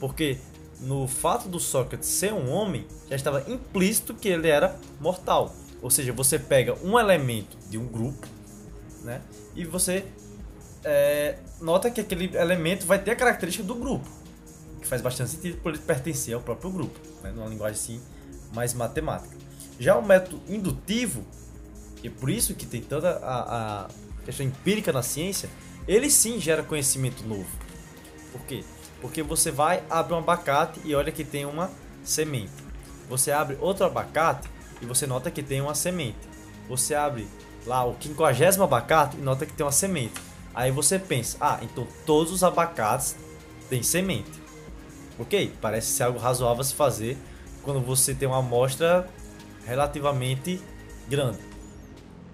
Porque 0.00 0.38
no 0.80 1.06
fato 1.06 1.48
do 1.48 1.60
Sócrates 1.60 2.08
ser 2.08 2.32
um 2.32 2.50
homem, 2.50 2.86
já 3.10 3.14
estava 3.14 3.44
implícito 3.48 4.14
que 4.14 4.28
ele 4.28 4.48
era 4.48 4.76
mortal. 4.98 5.54
Ou 5.82 5.90
seja, 5.90 6.12
você 6.14 6.38
pega 6.38 6.76
um 6.82 6.98
elemento 6.98 7.58
de 7.68 7.76
um 7.76 7.86
grupo, 7.86 8.26
né? 9.04 9.20
E 9.54 9.64
você 9.64 10.06
é, 10.84 11.36
nota 11.60 11.90
que 11.90 12.00
aquele 12.00 12.36
elemento 12.36 12.86
vai 12.86 12.98
ter 12.98 13.12
a 13.12 13.16
característica 13.16 13.64
do 13.64 13.74
grupo 13.74 14.22
que 14.82 14.88
faz 14.88 15.00
bastante 15.00 15.30
sentido 15.30 15.58
por 15.58 15.72
ele 15.72 15.78
pertencer 15.78 16.34
ao 16.34 16.40
próprio 16.40 16.70
grupo, 16.70 16.98
né, 17.22 17.30
numa 17.30 17.46
linguagem 17.46 17.80
assim 17.80 18.02
mais 18.52 18.74
matemática. 18.74 19.34
Já 19.78 19.96
o 19.96 20.04
método 20.04 20.42
indutivo, 20.48 21.24
e 22.02 22.10
por 22.10 22.28
isso 22.28 22.54
que 22.54 22.66
tem 22.66 22.82
toda 22.82 23.12
a, 23.18 23.84
a 23.84 23.88
questão 24.24 24.44
empírica 24.44 24.92
na 24.92 25.02
ciência, 25.02 25.48
ele 25.88 26.10
sim 26.10 26.38
gera 26.38 26.62
conhecimento 26.62 27.22
novo. 27.26 27.48
Por 28.32 28.42
quê? 28.42 28.62
Porque 29.00 29.22
você 29.22 29.50
vai, 29.50 29.82
abre 29.88 30.12
um 30.14 30.18
abacate 30.18 30.80
e 30.84 30.94
olha 30.94 31.10
que 31.10 31.24
tem 31.24 31.46
uma 31.46 31.70
semente. 32.04 32.52
Você 33.08 33.30
abre 33.32 33.56
outro 33.60 33.84
abacate 33.86 34.48
e 34.80 34.86
você 34.86 35.06
nota 35.06 35.30
que 35.30 35.42
tem 35.42 35.60
uma 35.60 35.74
semente. 35.74 36.18
Você 36.68 36.94
abre 36.94 37.26
lá 37.66 37.84
o 37.84 37.94
quinquagésimo 37.94 38.64
abacate 38.64 39.16
e 39.16 39.20
nota 39.20 39.46
que 39.46 39.52
tem 39.52 39.64
uma 39.64 39.72
semente. 39.72 40.20
Aí 40.54 40.70
você 40.70 40.98
pensa, 40.98 41.38
ah, 41.40 41.58
então 41.62 41.86
todos 42.04 42.32
os 42.32 42.42
abacates 42.42 43.16
têm 43.68 43.82
semente. 43.82 44.30
Ok, 45.18 45.52
parece 45.60 45.88
ser 45.88 46.04
algo 46.04 46.18
razoável 46.18 46.60
a 46.60 46.64
se 46.64 46.74
fazer 46.74 47.16
quando 47.62 47.80
você 47.80 48.14
tem 48.14 48.28
uma 48.28 48.38
amostra 48.38 49.08
relativamente 49.64 50.60
grande. 51.08 51.38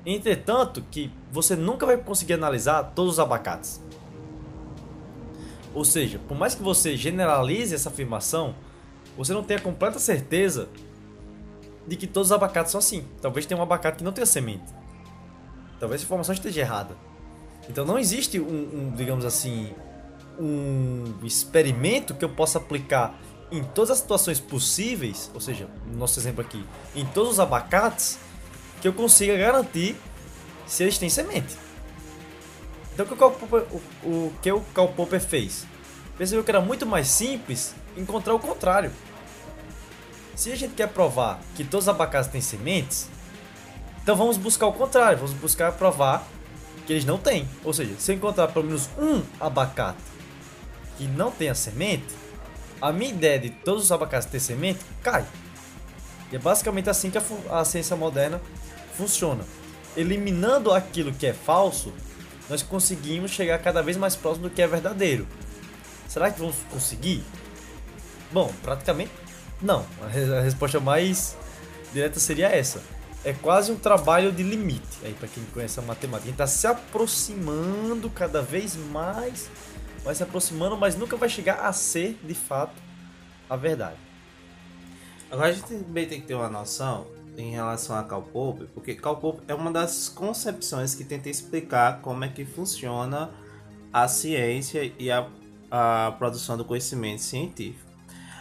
Entretanto, 0.05 0.83
que 0.91 1.13
você 1.31 1.55
nunca 1.55 1.85
vai 1.85 1.97
conseguir 1.97 2.33
analisar 2.35 2.83
todos 2.95 3.15
os 3.15 3.21
abacates. 3.21 3.81
Ou 5.75 5.85
seja, 5.85 6.19
por 6.27 6.37
mais 6.37 6.55
que 6.55 6.63
você 6.63 6.97
generalize 6.97 7.75
essa 7.75 7.91
afirmação, 7.91 8.55
você 9.17 9.33
não 9.33 9.43
tenha 9.43 9.61
completa 9.61 9.99
certeza 9.99 10.69
de 11.87 11.97
que 11.97 12.07
todos 12.07 12.29
os 12.29 12.33
abacates 12.33 12.73
são 12.73 12.79
assim. 12.79 13.05
Talvez 13.21 13.47
tenha 13.47 13.59
um 13.59 13.63
abacate 13.63 13.99
que 13.99 14.05
não 14.05 14.13
tenha 14.13 14.27
semente. 14.27 14.73
Talvez 15.79 16.01
a 16.01 16.05
informação 16.05 16.33
esteja 16.35 16.61
errada. 16.61 16.97
Então 17.69 17.85
não 17.85 17.99
existe 17.99 18.41
um, 18.41 18.45
um 18.45 18.93
digamos 18.97 19.25
assim, 19.25 19.73
um 20.39 21.15
experimento 21.23 22.15
que 22.15 22.25
eu 22.25 22.29
possa 22.29 22.59
aplicar 22.59 23.19
em 23.51 23.63
todas 23.63 23.91
as 23.91 23.99
situações 23.99 24.41
possíveis, 24.41 25.31
ou 25.35 25.41
seja, 25.41 25.69
no 25.87 25.99
nosso 25.99 26.19
exemplo 26.19 26.41
aqui, 26.41 26.65
em 26.95 27.05
todos 27.07 27.33
os 27.33 27.41
abacates, 27.41 28.19
que 28.81 28.89
eu 28.89 28.93
consiga 28.93 29.37
garantir 29.37 29.97
se 30.67 30.83
eles 30.83 30.99
têm 30.99 31.09
semente. 31.09 31.57
Então 32.93 33.07
o 33.07 33.09
que 33.09 33.25
o, 33.25 33.31
Popper, 33.31 33.65
o, 33.71 34.09
o, 34.09 34.33
que 34.43 34.53
o 34.53 34.61
Karl 34.75 34.89
Popper 34.89 35.21
fez? 35.21 35.67
Percebeu 36.17 36.45
que 36.45 36.51
era 36.51 36.61
muito 36.61 36.85
mais 36.85 37.09
simples 37.09 37.75
encontrar 37.97 38.35
o 38.35 38.39
contrário. 38.39 38.91
Se 40.35 40.53
a 40.53 40.57
gente 40.57 40.75
quer 40.75 40.89
provar 40.89 41.41
que 41.57 41.65
todos 41.65 41.85
os 41.85 41.89
abacates 41.89 42.31
têm 42.31 42.41
sementes, 42.41 43.09
então 44.03 44.17
vamos 44.17 44.37
buscar 44.37 44.67
o 44.67 44.73
contrário, 44.73 45.19
vamos 45.19 45.33
buscar 45.35 45.73
provar 45.73 46.27
que 46.89 46.95
eles 46.95 47.05
não 47.05 47.19
têm. 47.19 47.47
Ou 47.63 47.75
seja, 47.75 47.95
se 47.99 48.11
eu 48.11 48.17
encontrar 48.17 48.49
pelo 48.49 48.65
menos 48.65 48.89
um 48.99 49.23
abacate 49.39 49.99
que 50.97 51.05
não 51.05 51.31
tem 51.31 51.51
a 51.51 51.55
semente, 51.55 52.07
a 52.81 52.91
minha 52.91 53.11
ideia 53.11 53.39
de 53.39 53.51
todos 53.51 53.85
os 53.85 53.93
abacates 53.93 54.27
ter 54.27 54.41
semente 54.41 54.81
cai. 55.03 55.27
E 56.33 56.37
é 56.37 56.39
basicamente 56.39 56.89
assim 56.89 57.11
que 57.11 57.19
a, 57.19 57.23
a 57.51 57.65
ciência 57.67 57.95
moderna 57.95 58.41
funciona. 58.97 59.45
Eliminando 59.95 60.73
aquilo 60.73 61.13
que 61.13 61.27
é 61.27 61.35
falso, 61.35 61.93
nós 62.49 62.63
conseguimos 62.63 63.33
chegar 63.33 63.59
cada 63.59 63.83
vez 63.83 63.99
mais 63.99 64.17
próximo 64.17 64.49
do 64.49 64.55
que 64.55 64.63
é 64.63 64.67
verdadeiro. 64.67 65.29
Será 66.09 66.31
que 66.31 66.41
vamos 66.41 66.57
conseguir? 66.71 67.23
Bom, 68.33 68.51
praticamente 68.63 69.13
não. 69.61 69.85
A 70.01 70.41
resposta 70.41 70.81
mais 70.81 71.37
direta 71.93 72.19
seria 72.19 72.49
essa. 72.49 72.81
É 73.25 73.33
quase 73.33 73.73
um 73.73 73.77
trabalho 73.77 74.31
de 74.33 74.43
limite 74.43 74.87
aí 75.03 75.13
para 75.13 75.29
quem 75.29 75.45
conhece 75.47 75.79
a 75.79 75.83
matemática. 75.83 76.25
A 76.25 76.31
gente 76.31 76.35
está 76.35 76.47
se 76.47 76.67
aproximando 76.67 78.09
cada 78.11 78.41
vez 78.41 78.77
mais 78.77 79.51
vai 80.09 80.15
se 80.15 80.23
aproximando, 80.23 80.75
mas 80.75 80.97
nunca 80.97 81.17
vai 81.17 81.29
chegar 81.29 81.67
a 81.67 81.73
ser 81.73 82.19
de 82.25 82.33
fato 82.33 82.73
a 83.49 83.57
verdade. 83.57 83.97
Agora 85.31 85.49
a 85.49 85.53
gente 85.53 85.67
também 85.67 86.07
tem 86.07 86.19
que 86.19 86.27
ter 86.27 86.35
uma 86.35 86.49
noção 86.49 87.07
em 87.37 87.51
relação 87.51 87.95
a 87.95 88.03
Karl 88.03 88.23
Popper, 88.23 88.69
porque 88.75 88.95
Karl 88.95 89.17
Popper 89.17 89.45
é 89.47 89.55
uma 89.55 89.71
das 89.71 90.09
concepções 90.09 90.95
que 90.95 91.05
tenta 91.05 91.29
explicar 91.29 92.01
como 92.01 92.25
é 92.25 92.29
que 92.29 92.45
funciona 92.47 93.31
a 93.93 94.09
ciência 94.09 94.91
e 94.99 95.11
a, 95.11 95.29
a 95.71 96.15
produção 96.19 96.57
do 96.57 96.65
conhecimento 96.65 97.21
científico. 97.21 97.87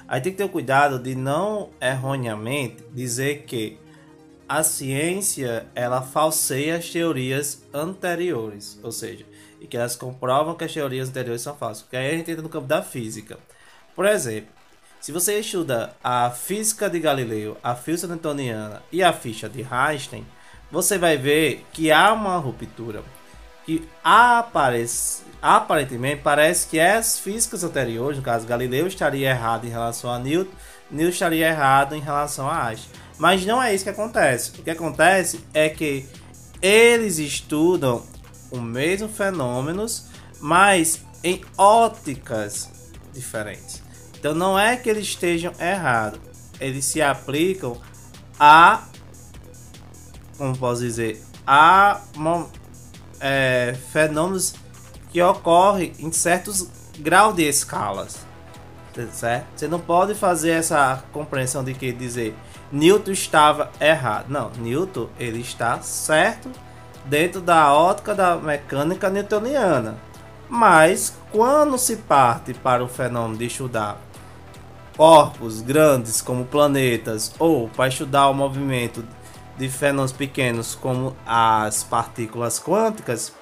Aí 0.07 0.21
tem 0.21 0.31
que 0.31 0.37
ter 0.37 0.49
cuidado 0.49 0.97
de 0.97 1.15
não 1.15 1.69
erroneamente 1.81 2.81
dizer 2.93 3.43
que 3.43 3.77
a 4.47 4.63
ciência 4.63 5.67
ela 5.75 6.01
falseia 6.01 6.77
as 6.77 6.89
teorias 6.89 7.63
anteriores, 7.73 8.79
ou 8.81 8.91
seja, 8.91 9.25
e 9.59 9.67
que 9.67 9.75
elas 9.75 9.95
comprovam 9.95 10.55
que 10.55 10.63
as 10.63 10.73
teorias 10.73 11.09
anteriores 11.09 11.41
são 11.41 11.55
falsas. 11.55 11.83
Porque 11.83 11.97
aí 11.97 12.13
a 12.13 12.17
gente 12.17 12.31
entra 12.31 12.43
no 12.43 12.49
campo 12.49 12.67
da 12.67 12.81
física. 12.81 13.37
Por 13.95 14.05
exemplo, 14.05 14.49
se 15.01 15.11
você 15.11 15.39
estuda 15.39 15.95
a 16.03 16.29
física 16.29 16.89
de 16.89 16.99
Galileu, 16.99 17.57
a 17.63 17.75
física 17.75 18.07
newtoniana 18.07 18.81
e 18.91 19.03
a 19.03 19.13
ficha 19.13 19.49
de 19.49 19.65
Einstein, 19.69 20.25
você 20.71 20.97
vai 20.97 21.17
ver 21.17 21.65
que 21.71 21.91
há 21.91 22.13
uma 22.13 22.37
ruptura. 22.37 23.03
Que 23.65 23.87
aparece, 24.01 25.23
aparentemente 25.41 26.21
parece 26.21 26.67
que 26.67 26.79
as 26.79 27.19
físicas 27.19 27.65
anteriores, 27.65 28.17
no 28.17 28.23
caso 28.23 28.47
Galileu 28.47 28.87
estaria 28.87 29.29
errado 29.29 29.65
em 29.65 29.69
relação 29.69 30.09
a 30.09 30.17
Newton, 30.17 30.51
Newton 30.89 31.09
estaria 31.09 31.47
errado 31.49 31.93
em 31.93 31.99
relação 31.99 32.49
a 32.49 32.67
Einstein. 32.67 33.06
Mas 33.17 33.45
não 33.45 33.61
é 33.61 33.73
isso 33.73 33.83
que 33.83 33.89
acontece. 33.89 34.51
O 34.59 34.63
que 34.63 34.69
acontece 34.69 35.39
é 35.53 35.69
que 35.69 36.05
eles 36.61 37.17
estudam 37.17 38.03
o 38.51 38.59
mesmo 38.59 39.09
fenômenos, 39.09 40.05
mas 40.39 41.01
em 41.23 41.41
óticas 41.57 42.69
diferentes. 43.13 43.81
Então 44.19 44.33
não 44.33 44.57
é 44.57 44.75
que 44.77 44.89
eles 44.89 45.07
estejam 45.07 45.53
errados, 45.59 46.19
eles 46.59 46.85
se 46.85 47.01
aplicam 47.01 47.79
a, 48.39 48.83
como 50.37 50.57
posso 50.57 50.81
dizer, 50.81 51.23
a 51.45 52.01
é, 53.19 53.75
fenômenos 53.91 54.55
que 55.11 55.21
ocorrem 55.21 55.93
em 55.99 56.11
certos 56.11 56.67
graus 56.99 57.35
de 57.35 57.43
escalas, 57.43 58.17
certo? 59.11 59.45
Você 59.55 59.67
não 59.67 59.79
pode 59.79 60.15
fazer 60.15 60.51
essa 60.51 61.03
compreensão 61.11 61.63
de 61.63 61.73
que 61.73 61.91
dizer 61.91 62.35
Newton 62.71 63.11
estava 63.11 63.71
errado. 63.79 64.25
Não, 64.29 64.51
Newton 64.57 65.07
ele 65.19 65.39
está 65.39 65.81
certo 65.81 66.49
dentro 67.05 67.41
da 67.41 67.73
ótica 67.73 68.13
da 68.13 68.35
mecânica 68.35 69.09
newtoniana. 69.09 69.97
Mas 70.49 71.15
quando 71.31 71.77
se 71.77 71.97
parte 71.97 72.53
para 72.53 72.83
o 72.83 72.87
fenômeno 72.87 73.37
de 73.37 73.47
estudar 73.47 74.01
corpos 74.95 75.61
grandes 75.61 76.21
como 76.21 76.45
planetas 76.45 77.33
ou 77.37 77.69
para 77.69 77.87
estudar 77.87 78.29
o 78.29 78.33
movimento 78.33 79.05
de 79.57 79.69
fenômenos 79.69 80.11
pequenos 80.11 80.75
como 80.75 81.15
as 81.25 81.83
partículas 81.83 82.59
quânticas, 82.59 83.33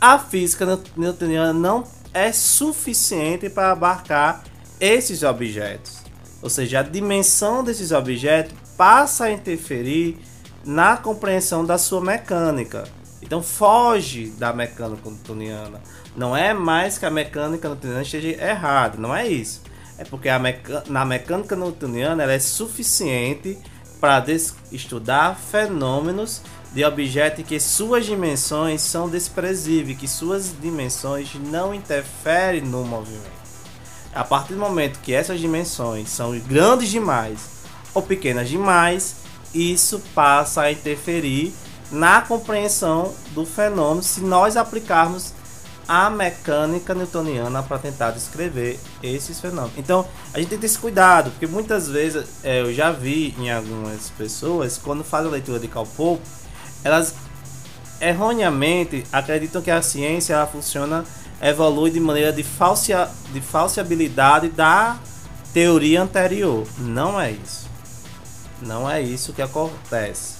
a 0.00 0.18
física 0.18 0.78
newtoniana 0.96 1.52
não 1.52 1.84
é 2.14 2.32
suficiente 2.32 3.50
para 3.50 3.72
abarcar 3.72 4.42
esses 4.80 5.22
objetos. 5.22 6.07
Ou 6.42 6.48
seja, 6.48 6.80
a 6.80 6.82
dimensão 6.82 7.64
desses 7.64 7.92
objetos 7.92 8.54
passa 8.76 9.24
a 9.24 9.32
interferir 9.32 10.18
na 10.64 10.96
compreensão 10.96 11.64
da 11.64 11.78
sua 11.78 12.00
mecânica. 12.00 12.84
Então 13.20 13.42
foge 13.42 14.30
da 14.38 14.52
mecânica 14.52 15.08
newtoniana. 15.08 15.80
Não 16.16 16.36
é 16.36 16.54
mais 16.54 16.98
que 16.98 17.06
a 17.06 17.10
mecânica 17.10 17.68
newtoniana 17.68 18.02
esteja 18.02 18.28
errada, 18.28 18.98
não 18.98 19.14
é 19.14 19.26
isso. 19.26 19.62
É 19.98 20.04
porque 20.04 20.28
a 20.28 20.38
meca... 20.38 20.84
na 20.88 21.04
mecânica 21.04 21.56
newtoniana 21.56 22.22
ela 22.22 22.32
é 22.32 22.38
suficiente 22.38 23.58
para 24.00 24.24
estudar 24.70 25.36
fenômenos 25.36 26.42
de 26.72 26.84
objetos 26.84 27.44
que 27.44 27.58
suas 27.58 28.06
dimensões 28.06 28.80
são 28.80 29.08
desprezíveis, 29.08 29.98
que 29.98 30.06
suas 30.06 30.54
dimensões 30.60 31.34
não 31.34 31.74
interferem 31.74 32.62
no 32.62 32.84
movimento. 32.84 33.37
A 34.18 34.24
partir 34.24 34.54
do 34.54 34.58
momento 34.58 34.98
que 34.98 35.14
essas 35.14 35.38
dimensões 35.38 36.08
são 36.08 36.36
grandes 36.40 36.88
demais 36.88 37.38
ou 37.94 38.02
pequenas 38.02 38.48
demais, 38.48 39.14
isso 39.54 40.02
passa 40.12 40.62
a 40.62 40.72
interferir 40.72 41.54
na 41.92 42.20
compreensão 42.20 43.14
do 43.30 43.46
fenômeno 43.46 44.02
se 44.02 44.20
nós 44.20 44.56
aplicarmos 44.56 45.32
a 45.86 46.10
mecânica 46.10 46.96
newtoniana 46.96 47.62
para 47.62 47.78
tentar 47.78 48.10
descrever 48.10 48.80
esses 49.04 49.38
fenômenos. 49.38 49.78
Então, 49.78 50.04
a 50.34 50.40
gente 50.40 50.48
tem 50.48 50.58
que 50.58 50.62
ter 50.62 50.66
esse 50.66 50.78
cuidado, 50.78 51.30
porque 51.30 51.46
muitas 51.46 51.88
vezes 51.88 52.26
é, 52.42 52.62
eu 52.62 52.74
já 52.74 52.90
vi 52.90 53.36
em 53.38 53.52
algumas 53.52 54.10
pessoas, 54.10 54.76
quando 54.76 55.04
fazem 55.04 55.28
a 55.28 55.32
leitura 55.32 55.60
de 55.60 55.68
Popper, 55.68 56.18
elas 56.82 57.14
erroneamente 58.00 59.04
acreditam 59.12 59.62
que 59.62 59.70
a 59.70 59.80
ciência 59.80 60.34
ela 60.34 60.46
funciona, 60.48 61.04
evolui 61.40 61.90
de 61.90 62.00
maneira 62.00 62.32
de, 62.32 62.42
falsia, 62.42 63.08
de 63.32 63.40
falsibilidade 63.40 64.48
da 64.48 64.98
teoria 65.52 66.02
anterior. 66.02 66.66
Não 66.78 67.20
é 67.20 67.32
isso. 67.32 67.68
Não 68.62 68.90
é 68.90 69.00
isso 69.00 69.32
que 69.32 69.42
acontece. 69.42 70.38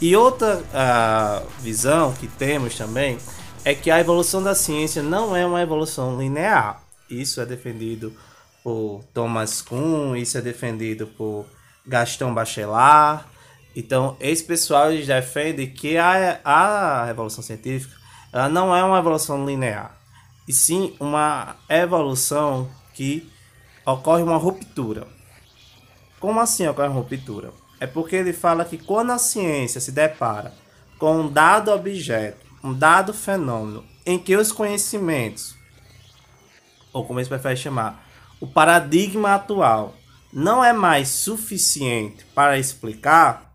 E 0.00 0.16
outra 0.16 0.56
uh, 0.58 1.46
visão 1.60 2.12
que 2.12 2.26
temos 2.26 2.74
também 2.76 3.18
é 3.64 3.74
que 3.74 3.90
a 3.90 4.00
evolução 4.00 4.42
da 4.42 4.54
ciência 4.54 5.02
não 5.02 5.36
é 5.36 5.46
uma 5.46 5.62
evolução 5.62 6.18
linear. 6.18 6.82
Isso 7.08 7.40
é 7.40 7.46
defendido 7.46 8.12
por 8.64 9.04
Thomas 9.12 9.60
Kuhn, 9.60 10.16
isso 10.16 10.38
é 10.38 10.40
defendido 10.40 11.06
por 11.06 11.46
Gaston 11.86 12.32
Bachelard. 12.32 13.24
Então, 13.74 14.16
esse 14.20 14.44
pessoal 14.44 14.90
defende 14.90 15.66
que 15.66 15.96
a, 15.96 16.40
a 16.44 17.06
evolução 17.08 17.42
científica 17.42 17.96
ela 18.32 18.48
não 18.48 18.74
é 18.74 18.82
uma 18.82 18.98
evolução 18.98 19.44
linear, 19.44 19.94
e 20.46 20.52
sim 20.52 20.94
uma 20.98 21.56
evolução 21.68 22.70
que 22.94 23.30
ocorre 23.84 24.22
uma 24.22 24.36
ruptura. 24.36 25.06
Como 26.20 26.40
assim 26.40 26.66
ocorre 26.66 26.88
uma 26.88 27.00
ruptura? 27.00 27.52
É 27.80 27.86
porque 27.86 28.16
ele 28.16 28.32
fala 28.32 28.64
que 28.64 28.78
quando 28.78 29.10
a 29.10 29.18
ciência 29.18 29.80
se 29.80 29.90
depara 29.90 30.54
com 30.98 31.22
um 31.22 31.28
dado 31.28 31.70
objeto 31.72 32.42
um 32.62 32.72
dado 32.72 33.12
fenômeno 33.12 33.84
em 34.06 34.18
que 34.18 34.36
os 34.36 34.52
conhecimentos, 34.52 35.56
ou 36.92 37.04
como 37.04 37.18
eles 37.18 37.28
preferem 37.28 37.56
chamar, 37.56 38.06
o 38.40 38.46
paradigma 38.46 39.34
atual, 39.34 39.94
não 40.32 40.64
é 40.64 40.72
mais 40.72 41.08
suficiente 41.08 42.24
para 42.34 42.58
explicar, 42.58 43.52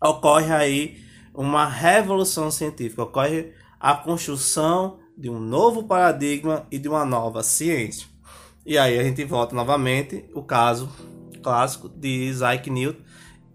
ocorre 0.00 0.52
aí 0.52 1.04
uma 1.34 1.66
revolução 1.66 2.50
científica, 2.50 3.02
ocorre 3.02 3.52
a 3.80 3.94
construção 3.94 5.00
de 5.16 5.28
um 5.30 5.38
novo 5.38 5.84
paradigma 5.84 6.66
e 6.70 6.78
de 6.78 6.88
uma 6.88 7.04
nova 7.04 7.42
ciência. 7.42 8.06
E 8.64 8.78
aí 8.78 8.98
a 8.98 9.02
gente 9.02 9.24
volta 9.24 9.54
novamente 9.54 10.24
o 10.34 10.42
caso 10.42 10.88
clássico 11.42 11.88
de 11.88 12.08
Isaac 12.08 12.70
Newton 12.70 13.02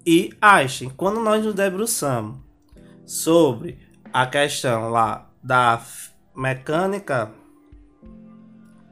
e 0.05 0.31
Einstein. 0.41 0.89
Quando 0.89 1.21
nós 1.21 1.43
nos 1.43 1.53
debruçamos 1.53 2.37
sobre 3.05 3.79
a 4.11 4.25
questão 4.25 4.89
lá 4.89 5.29
da 5.41 5.81
mecânica 6.35 7.31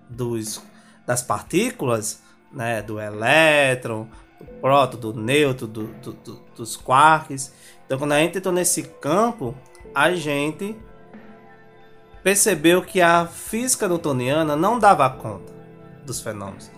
dos, 0.09 0.61
das 1.05 1.21
partículas, 1.21 2.21
né, 2.51 2.81
do 2.81 2.99
elétron, 2.99 4.07
do 4.39 4.45
próton, 4.61 4.97
do 4.97 5.13
nêutron, 5.13 5.67
do, 5.67 5.87
do, 5.87 6.13
do, 6.13 6.41
dos 6.55 6.77
quarks. 6.77 7.53
Então, 7.85 7.99
quando 7.99 8.13
a 8.13 8.19
gente 8.19 8.37
entrou 8.37 8.53
nesse 8.53 8.83
campo, 8.83 9.55
a 9.93 10.13
gente 10.13 10.75
percebeu 12.25 12.81
que 12.81 13.03
a 13.03 13.27
física 13.27 13.87
newtoniana 13.87 14.55
não 14.55 14.79
dava 14.79 15.07
conta 15.11 15.53
dos 16.03 16.19
fenômenos. 16.19 16.71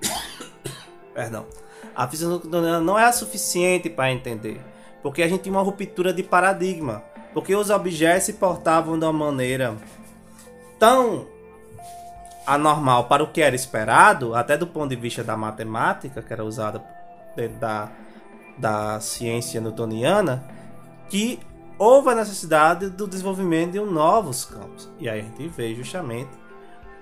Perdão. 1.12 1.46
A 1.96 2.06
física 2.06 2.30
newtoniana 2.30 2.78
não 2.78 2.96
é 2.96 3.10
suficiente 3.10 3.90
para 3.90 4.12
entender, 4.12 4.60
porque 5.02 5.20
a 5.20 5.26
gente 5.26 5.42
tinha 5.42 5.52
uma 5.52 5.62
ruptura 5.62 6.12
de 6.12 6.22
paradigma 6.22 7.02
porque 7.32 7.56
os 7.56 7.70
objetos 7.70 8.26
se 8.26 8.34
portavam 8.34 8.96
de 8.96 9.04
uma 9.04 9.12
maneira 9.12 9.76
tão 10.78 11.26
anormal 12.46 13.08
para 13.08 13.24
o 13.24 13.32
que 13.32 13.42
era 13.42 13.56
esperado, 13.56 14.36
até 14.36 14.56
do 14.56 14.68
ponto 14.68 14.90
de 14.90 14.96
vista 14.96 15.24
da 15.24 15.36
matemática, 15.36 16.22
que 16.22 16.32
era 16.32 16.44
usada 16.44 16.80
dentro 17.34 17.58
da, 17.58 17.90
da 18.56 19.00
ciência 19.00 19.60
newtoniana, 19.60 20.44
que 21.08 21.40
houve 21.78 22.10
a 22.10 22.14
necessidade 22.14 22.88
do 22.88 23.06
desenvolvimento 23.06 23.72
de 23.72 23.80
novos 23.80 24.44
campos. 24.44 24.90
E 24.98 25.08
aí 25.08 25.20
a 25.20 25.22
gente 25.22 25.48
vê 25.48 25.74
justamente 25.74 26.30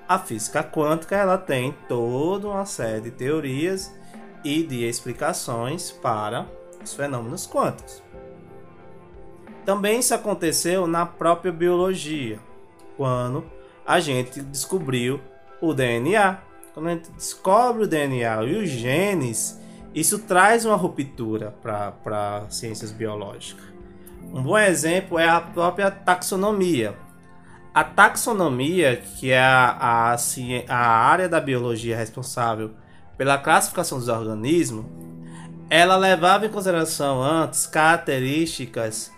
a 0.08 0.18
física 0.18 0.62
quântica, 0.62 1.16
ela 1.16 1.38
tem 1.38 1.74
toda 1.88 2.48
uma 2.48 2.66
série 2.66 3.02
de 3.02 3.10
teorias 3.10 3.94
e 4.44 4.62
de 4.62 4.84
explicações 4.84 5.90
para 5.90 6.46
os 6.82 6.92
fenômenos 6.92 7.46
quânticos. 7.46 8.02
Também 9.64 10.00
isso 10.00 10.14
aconteceu 10.14 10.86
na 10.86 11.06
própria 11.06 11.52
biologia, 11.52 12.40
quando 12.96 13.44
a 13.86 14.00
gente 14.00 14.40
descobriu 14.42 15.20
o 15.60 15.72
DNA. 15.72 16.38
Quando 16.74 16.88
a 16.88 16.94
gente 16.94 17.10
descobre 17.12 17.84
o 17.84 17.86
DNA 17.86 18.44
e 18.44 18.56
os 18.56 18.68
genes, 18.68 19.60
isso 19.94 20.18
traz 20.18 20.64
uma 20.64 20.74
ruptura 20.74 21.54
para 21.62 22.46
ciências 22.48 22.90
biológicas. 22.90 23.71
Um 24.32 24.42
bom 24.42 24.58
exemplo 24.58 25.18
é 25.18 25.28
a 25.28 25.40
própria 25.40 25.90
taxonomia. 25.90 26.94
A 27.74 27.82
taxonomia, 27.82 28.96
que 28.96 29.30
é 29.30 29.40
a, 29.40 30.12
a, 30.12 30.16
a 30.68 30.76
área 30.76 31.28
da 31.28 31.40
biologia 31.40 31.96
responsável 31.96 32.72
pela 33.16 33.38
classificação 33.38 33.98
dos 33.98 34.08
organismos, 34.08 34.84
ela 35.70 35.96
levava 35.96 36.44
em 36.44 36.50
consideração 36.50 37.22
antes 37.22 37.66
características 37.66 39.10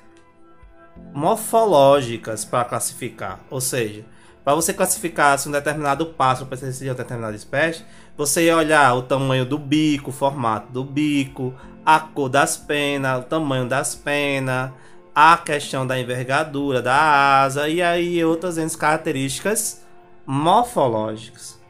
morfológicas 1.13 2.45
para 2.45 2.65
classificar. 2.65 3.41
Ou 3.51 3.61
seja, 3.61 4.05
para 4.45 4.55
você 4.55 4.73
classificar 4.73 5.39
se 5.39 5.49
um 5.49 5.53
determinado 5.53 6.07
pássaro 6.07 6.47
pertencia 6.47 6.91
a 6.91 6.93
uma 6.93 6.97
determinada 6.99 7.35
espécie, 7.35 7.85
você 8.17 8.45
ia 8.45 8.57
olhar 8.57 8.95
o 8.95 9.03
tamanho 9.03 9.45
do 9.45 9.59
bico, 9.59 10.11
o 10.11 10.13
formato 10.13 10.71
do 10.71 10.85
bico, 10.85 11.55
a 11.85 11.99
cor 11.99 12.29
das 12.29 12.57
penas, 12.57 13.21
o 13.21 13.27
tamanho 13.27 13.67
das 13.67 13.95
penas, 13.95 14.71
a 15.15 15.37
questão 15.37 15.87
da 15.87 15.99
envergadura 15.99 16.83
da 16.83 17.43
asa 17.43 17.69
e 17.69 17.81
aí 17.81 18.25
outras 18.25 18.75
características 18.75 19.85
morfológicas. 20.27 21.63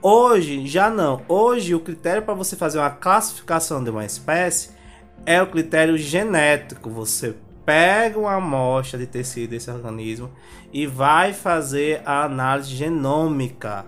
Hoje 0.00 0.66
já 0.66 0.88
não. 0.88 1.22
Hoje 1.28 1.74
o 1.74 1.80
critério 1.80 2.22
para 2.22 2.32
você 2.34 2.54
fazer 2.56 2.78
uma 2.78 2.90
classificação 2.90 3.82
de 3.82 3.90
uma 3.90 4.04
espécie 4.04 4.70
é 5.26 5.42
o 5.42 5.48
critério 5.48 5.98
genético. 5.98 6.88
Você 6.90 7.34
pega 7.66 8.18
uma 8.18 8.34
amostra 8.34 8.98
de 8.98 9.06
tecido 9.06 9.50
desse 9.50 9.70
organismo 9.70 10.30
e 10.72 10.86
vai 10.86 11.32
fazer 11.32 12.02
a 12.06 12.24
análise 12.24 12.70
genômica. 12.70 13.84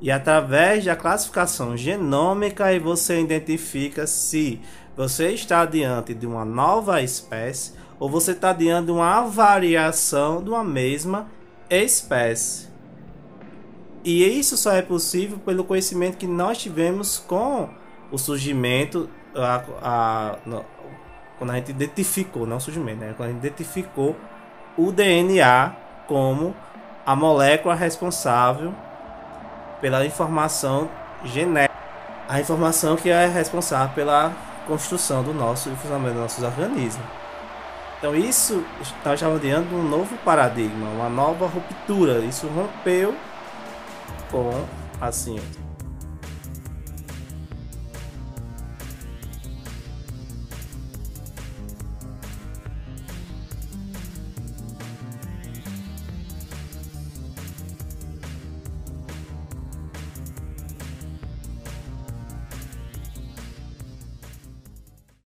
E 0.00 0.10
através 0.10 0.84
da 0.84 0.96
classificação 0.96 1.76
genômica 1.76 2.66
você 2.80 3.20
identifica 3.20 4.06
se 4.06 4.60
você 4.96 5.30
está 5.30 5.64
diante 5.64 6.12
de 6.12 6.26
uma 6.26 6.44
nova 6.44 7.00
espécie 7.02 7.72
ou 7.98 8.08
você 8.08 8.32
está 8.32 8.52
diante 8.52 8.86
de 8.86 8.92
uma 8.92 9.22
variação 9.22 10.42
de 10.42 10.50
uma 10.50 10.64
mesma 10.64 11.28
espécie. 11.70 12.68
E 14.04 14.24
isso 14.24 14.56
só 14.56 14.72
é 14.72 14.82
possível 14.82 15.38
pelo 15.38 15.64
conhecimento 15.64 16.16
que 16.16 16.26
nós 16.26 16.58
tivemos 16.58 17.18
com 17.18 17.68
o 18.10 18.16
surgimento, 18.16 19.10
a, 19.34 19.62
a, 19.82 20.38
quando 21.38 21.50
a 21.50 21.54
gente 21.54 21.70
identificou, 21.70 22.46
não 22.46 22.58
o 22.58 22.60
surgimento, 22.60 23.00
né? 23.00 23.14
quando 23.16 23.30
a 23.30 23.32
gente 23.32 23.40
identificou 23.40 24.14
o 24.76 24.92
DNA 24.92 25.74
como 26.06 26.54
a 27.04 27.16
molécula 27.16 27.74
responsável 27.74 28.72
pela 29.80 30.06
informação 30.06 30.88
genética, 31.24 31.74
a 32.28 32.40
informação 32.40 32.96
que 32.96 33.08
é 33.08 33.26
responsável 33.26 33.94
pela 33.94 34.32
construção 34.66 35.22
do 35.22 35.32
nosso 35.32 35.68
e 35.68 35.76
funcionamento 35.76 36.14
dos 36.14 36.22
nossos 36.22 36.44
organismos. 36.44 37.25
Então 38.06 38.14
isso 38.14 38.64
estamos 38.80 39.40
diante 39.40 39.68
de 39.68 39.74
um 39.74 39.82
novo 39.82 40.16
paradigma, 40.18 40.88
uma 40.90 41.08
nova 41.08 41.44
ruptura. 41.48 42.20
Isso 42.20 42.46
rompeu 42.46 43.12
com 44.30 44.64
a 45.00 45.10
ciência. 45.10 45.65